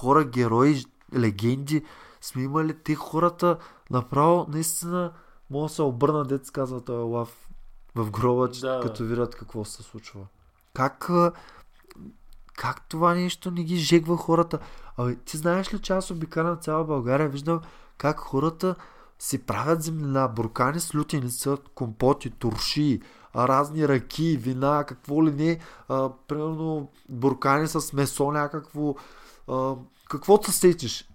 [0.00, 0.84] хора, герои,
[1.16, 1.84] легенди
[2.20, 2.74] сме имали.
[2.74, 3.56] Те хората
[3.90, 5.12] направо наистина
[5.50, 7.48] могат да се обърнат, дет се казва този лав
[7.94, 8.80] в гроба, че- Да.
[8.82, 10.20] като видят какво се случва.
[10.74, 11.10] Как,
[12.56, 14.58] как това нещо не ги жегва хората?
[14.96, 17.60] Абе, ти знаеш ли, че аз обикалям цяла България, виждам
[17.98, 18.74] как хората
[19.18, 23.00] си правят землина, буркани с лютеница, компоти, турши,
[23.36, 25.58] разни ръки, вина, какво ли не,
[25.88, 28.94] а, примерно буркани с месо някакво,
[29.50, 29.74] а,
[30.08, 31.08] каквото се сетиш.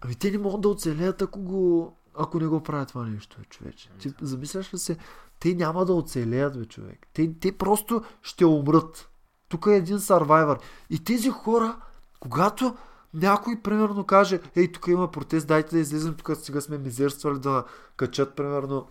[0.00, 3.44] Ами те не могат да оцелеят, ако, го, ако не го правят това нещо, бе,
[3.44, 3.90] човече.
[3.98, 4.96] Ти замисляш ли се?
[5.40, 7.06] Те няма да оцелеят, бе, човек.
[7.12, 9.10] Те, те просто ще умрат.
[9.48, 10.58] Тук е един сарвайвър.
[10.90, 11.80] И тези хора,
[12.20, 12.76] когато
[13.14, 17.64] някой, примерно, каже, ей, тук има протест, дайте да излезем, тук сега сме мизерствали да
[17.96, 18.86] качат, примерно,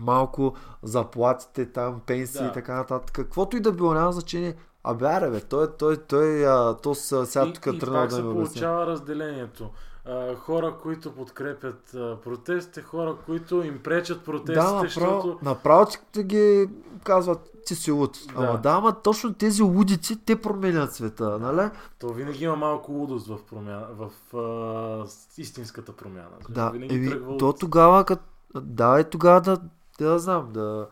[0.00, 2.48] малко заплатите, там, пенсии Да.
[2.48, 3.14] и така нататък.
[3.14, 4.56] Каквото и да било, няма значение.
[4.84, 8.16] Абе, аре, бе, той, той, той, а, то са, сега тук и тръгнал пак да
[8.16, 9.70] се ми получава разделението.
[10.04, 15.38] А, хора, които подкрепят а, протестите, хора, които им пречат протестите, Да, направо, защото...
[15.42, 16.68] направо ти ги
[17.04, 18.18] казват, ти си луд.
[18.26, 18.44] Да.
[18.44, 21.70] Ама да, ама точно тези лудици, те променят света, нали?
[21.98, 25.06] То винаги има малко лудост в, промяна, в а,
[25.38, 26.30] истинската промяна.
[26.48, 28.20] Да, винаги тръгва то тогава, кът...
[28.54, 29.56] да, и тогава да,
[29.98, 30.88] да, да знам, да,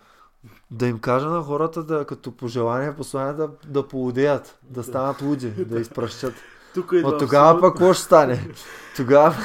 [0.70, 5.50] да им кажа на хората да, като пожелание, послание да, да поудеят, да станат луди,
[5.50, 6.34] да изпращат.
[6.74, 8.48] Тук идва От тогава абсолютно- пък какво ще стане?
[8.96, 9.36] Тогава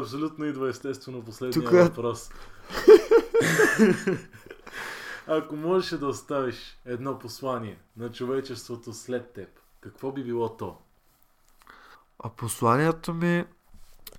[0.00, 2.30] Абсолютно идва естествено последния Тук е- въпрос.
[5.26, 9.48] Ако можеш да оставиш едно послание на човечеството след теб,
[9.80, 10.76] какво би било то?
[12.24, 13.44] А посланието ми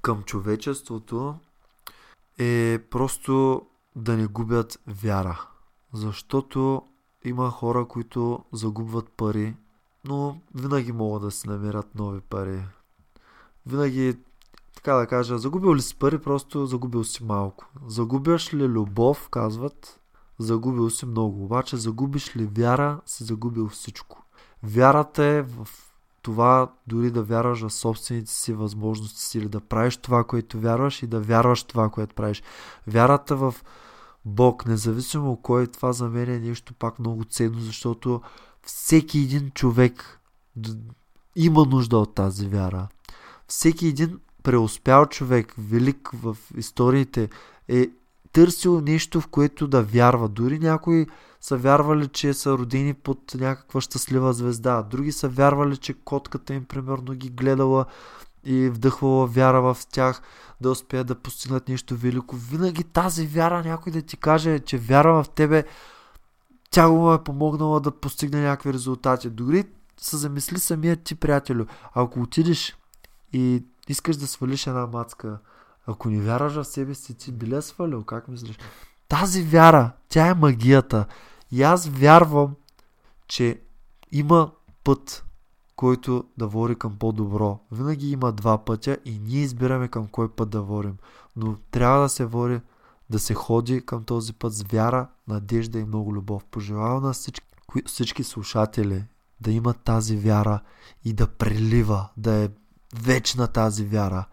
[0.01, 1.35] към човечеството
[2.39, 3.61] е просто
[3.95, 5.47] да не губят вяра.
[5.93, 6.81] Защото
[7.25, 9.55] има хора, които загубват пари,
[10.05, 12.61] но винаги могат да си намерят нови пари.
[13.65, 14.17] Винаги,
[14.75, 17.65] така да кажа, загубил ли си пари, просто загубил си малко.
[17.87, 19.99] Загубяш ли любов, казват,
[20.39, 21.43] загубил си много.
[21.43, 24.23] Обаче загубиш ли вяра, си загубил всичко.
[24.63, 25.67] Вярата е в
[26.21, 31.03] това дори да вярваш в собствените си възможности си или да правиш това, което вярваш
[31.03, 32.43] и да вярваш това, което правиш.
[32.87, 33.55] Вярата в
[34.25, 38.21] Бог, независимо кой, това за мен е нещо пак много ценно, защото
[38.63, 40.19] всеки един човек
[41.35, 42.87] има нужда от тази вяра.
[43.47, 47.29] Всеки един преуспял човек, велик в историите,
[47.67, 47.89] е
[48.31, 50.29] търсил нещо, в което да вярва.
[50.29, 51.07] Дори някои
[51.41, 54.83] са вярвали, че са родени под някаква щастлива звезда.
[54.83, 57.85] Други са вярвали, че котката им примерно ги гледала
[58.43, 60.21] и вдъхвала вяра в тях
[60.61, 62.35] да успеят да постигнат нещо велико.
[62.35, 65.65] Винаги тази вяра, някой да ти каже, че вяра в тебе,
[66.71, 69.29] тя го е помогнала да постигне някакви резултати.
[69.29, 69.65] Дори
[69.97, 71.65] се замисли самия ти, приятелю.
[71.93, 72.77] Ако отидеш
[73.33, 75.39] и искаш да свалиш една мацка,
[75.87, 78.03] ако не вярваш в себе си, ти би ли я свалил?
[78.03, 78.57] Как мислиш?
[79.10, 81.06] Тази вяра, тя е магията.
[81.52, 82.56] И аз вярвам,
[83.27, 83.61] че
[84.11, 84.52] има
[84.84, 85.26] път,
[85.76, 87.60] който да води към по-добро.
[87.72, 90.98] Винаги има два пътя и ние избираме към кой път да водим.
[91.36, 92.60] Но трябва да се води,
[93.10, 96.45] да се ходи към този път с вяра, надежда и много любов.
[96.45, 97.45] Пожелавам на всички,
[97.86, 99.03] всички слушатели
[99.41, 100.60] да имат тази вяра
[101.06, 102.49] и да прелива, да е
[102.95, 104.26] вечна тази вяра.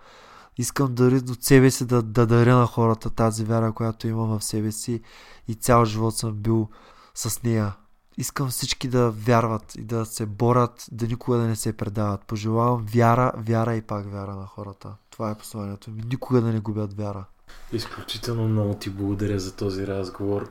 [0.58, 4.44] Искам дори от себе си да, да даря на хората тази вяра, която имам в
[4.44, 5.02] себе си
[5.48, 6.68] и цял живот съм бил
[7.14, 7.74] с нея.
[8.18, 12.20] Искам всички да вярват и да се борят, да никога да не се предават.
[12.20, 14.94] Пожелавам вяра, вяра и пак вяра на хората.
[15.10, 16.02] Това е посланието ми.
[16.10, 17.24] Никога да не губят вяра.
[17.72, 20.50] Изключително много ти благодаря за този разговор.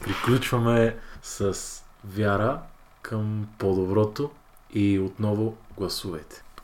[0.00, 1.54] Приключваме с
[2.04, 2.62] вяра
[3.02, 4.30] към по-доброто
[4.74, 6.42] и отново гласувайте.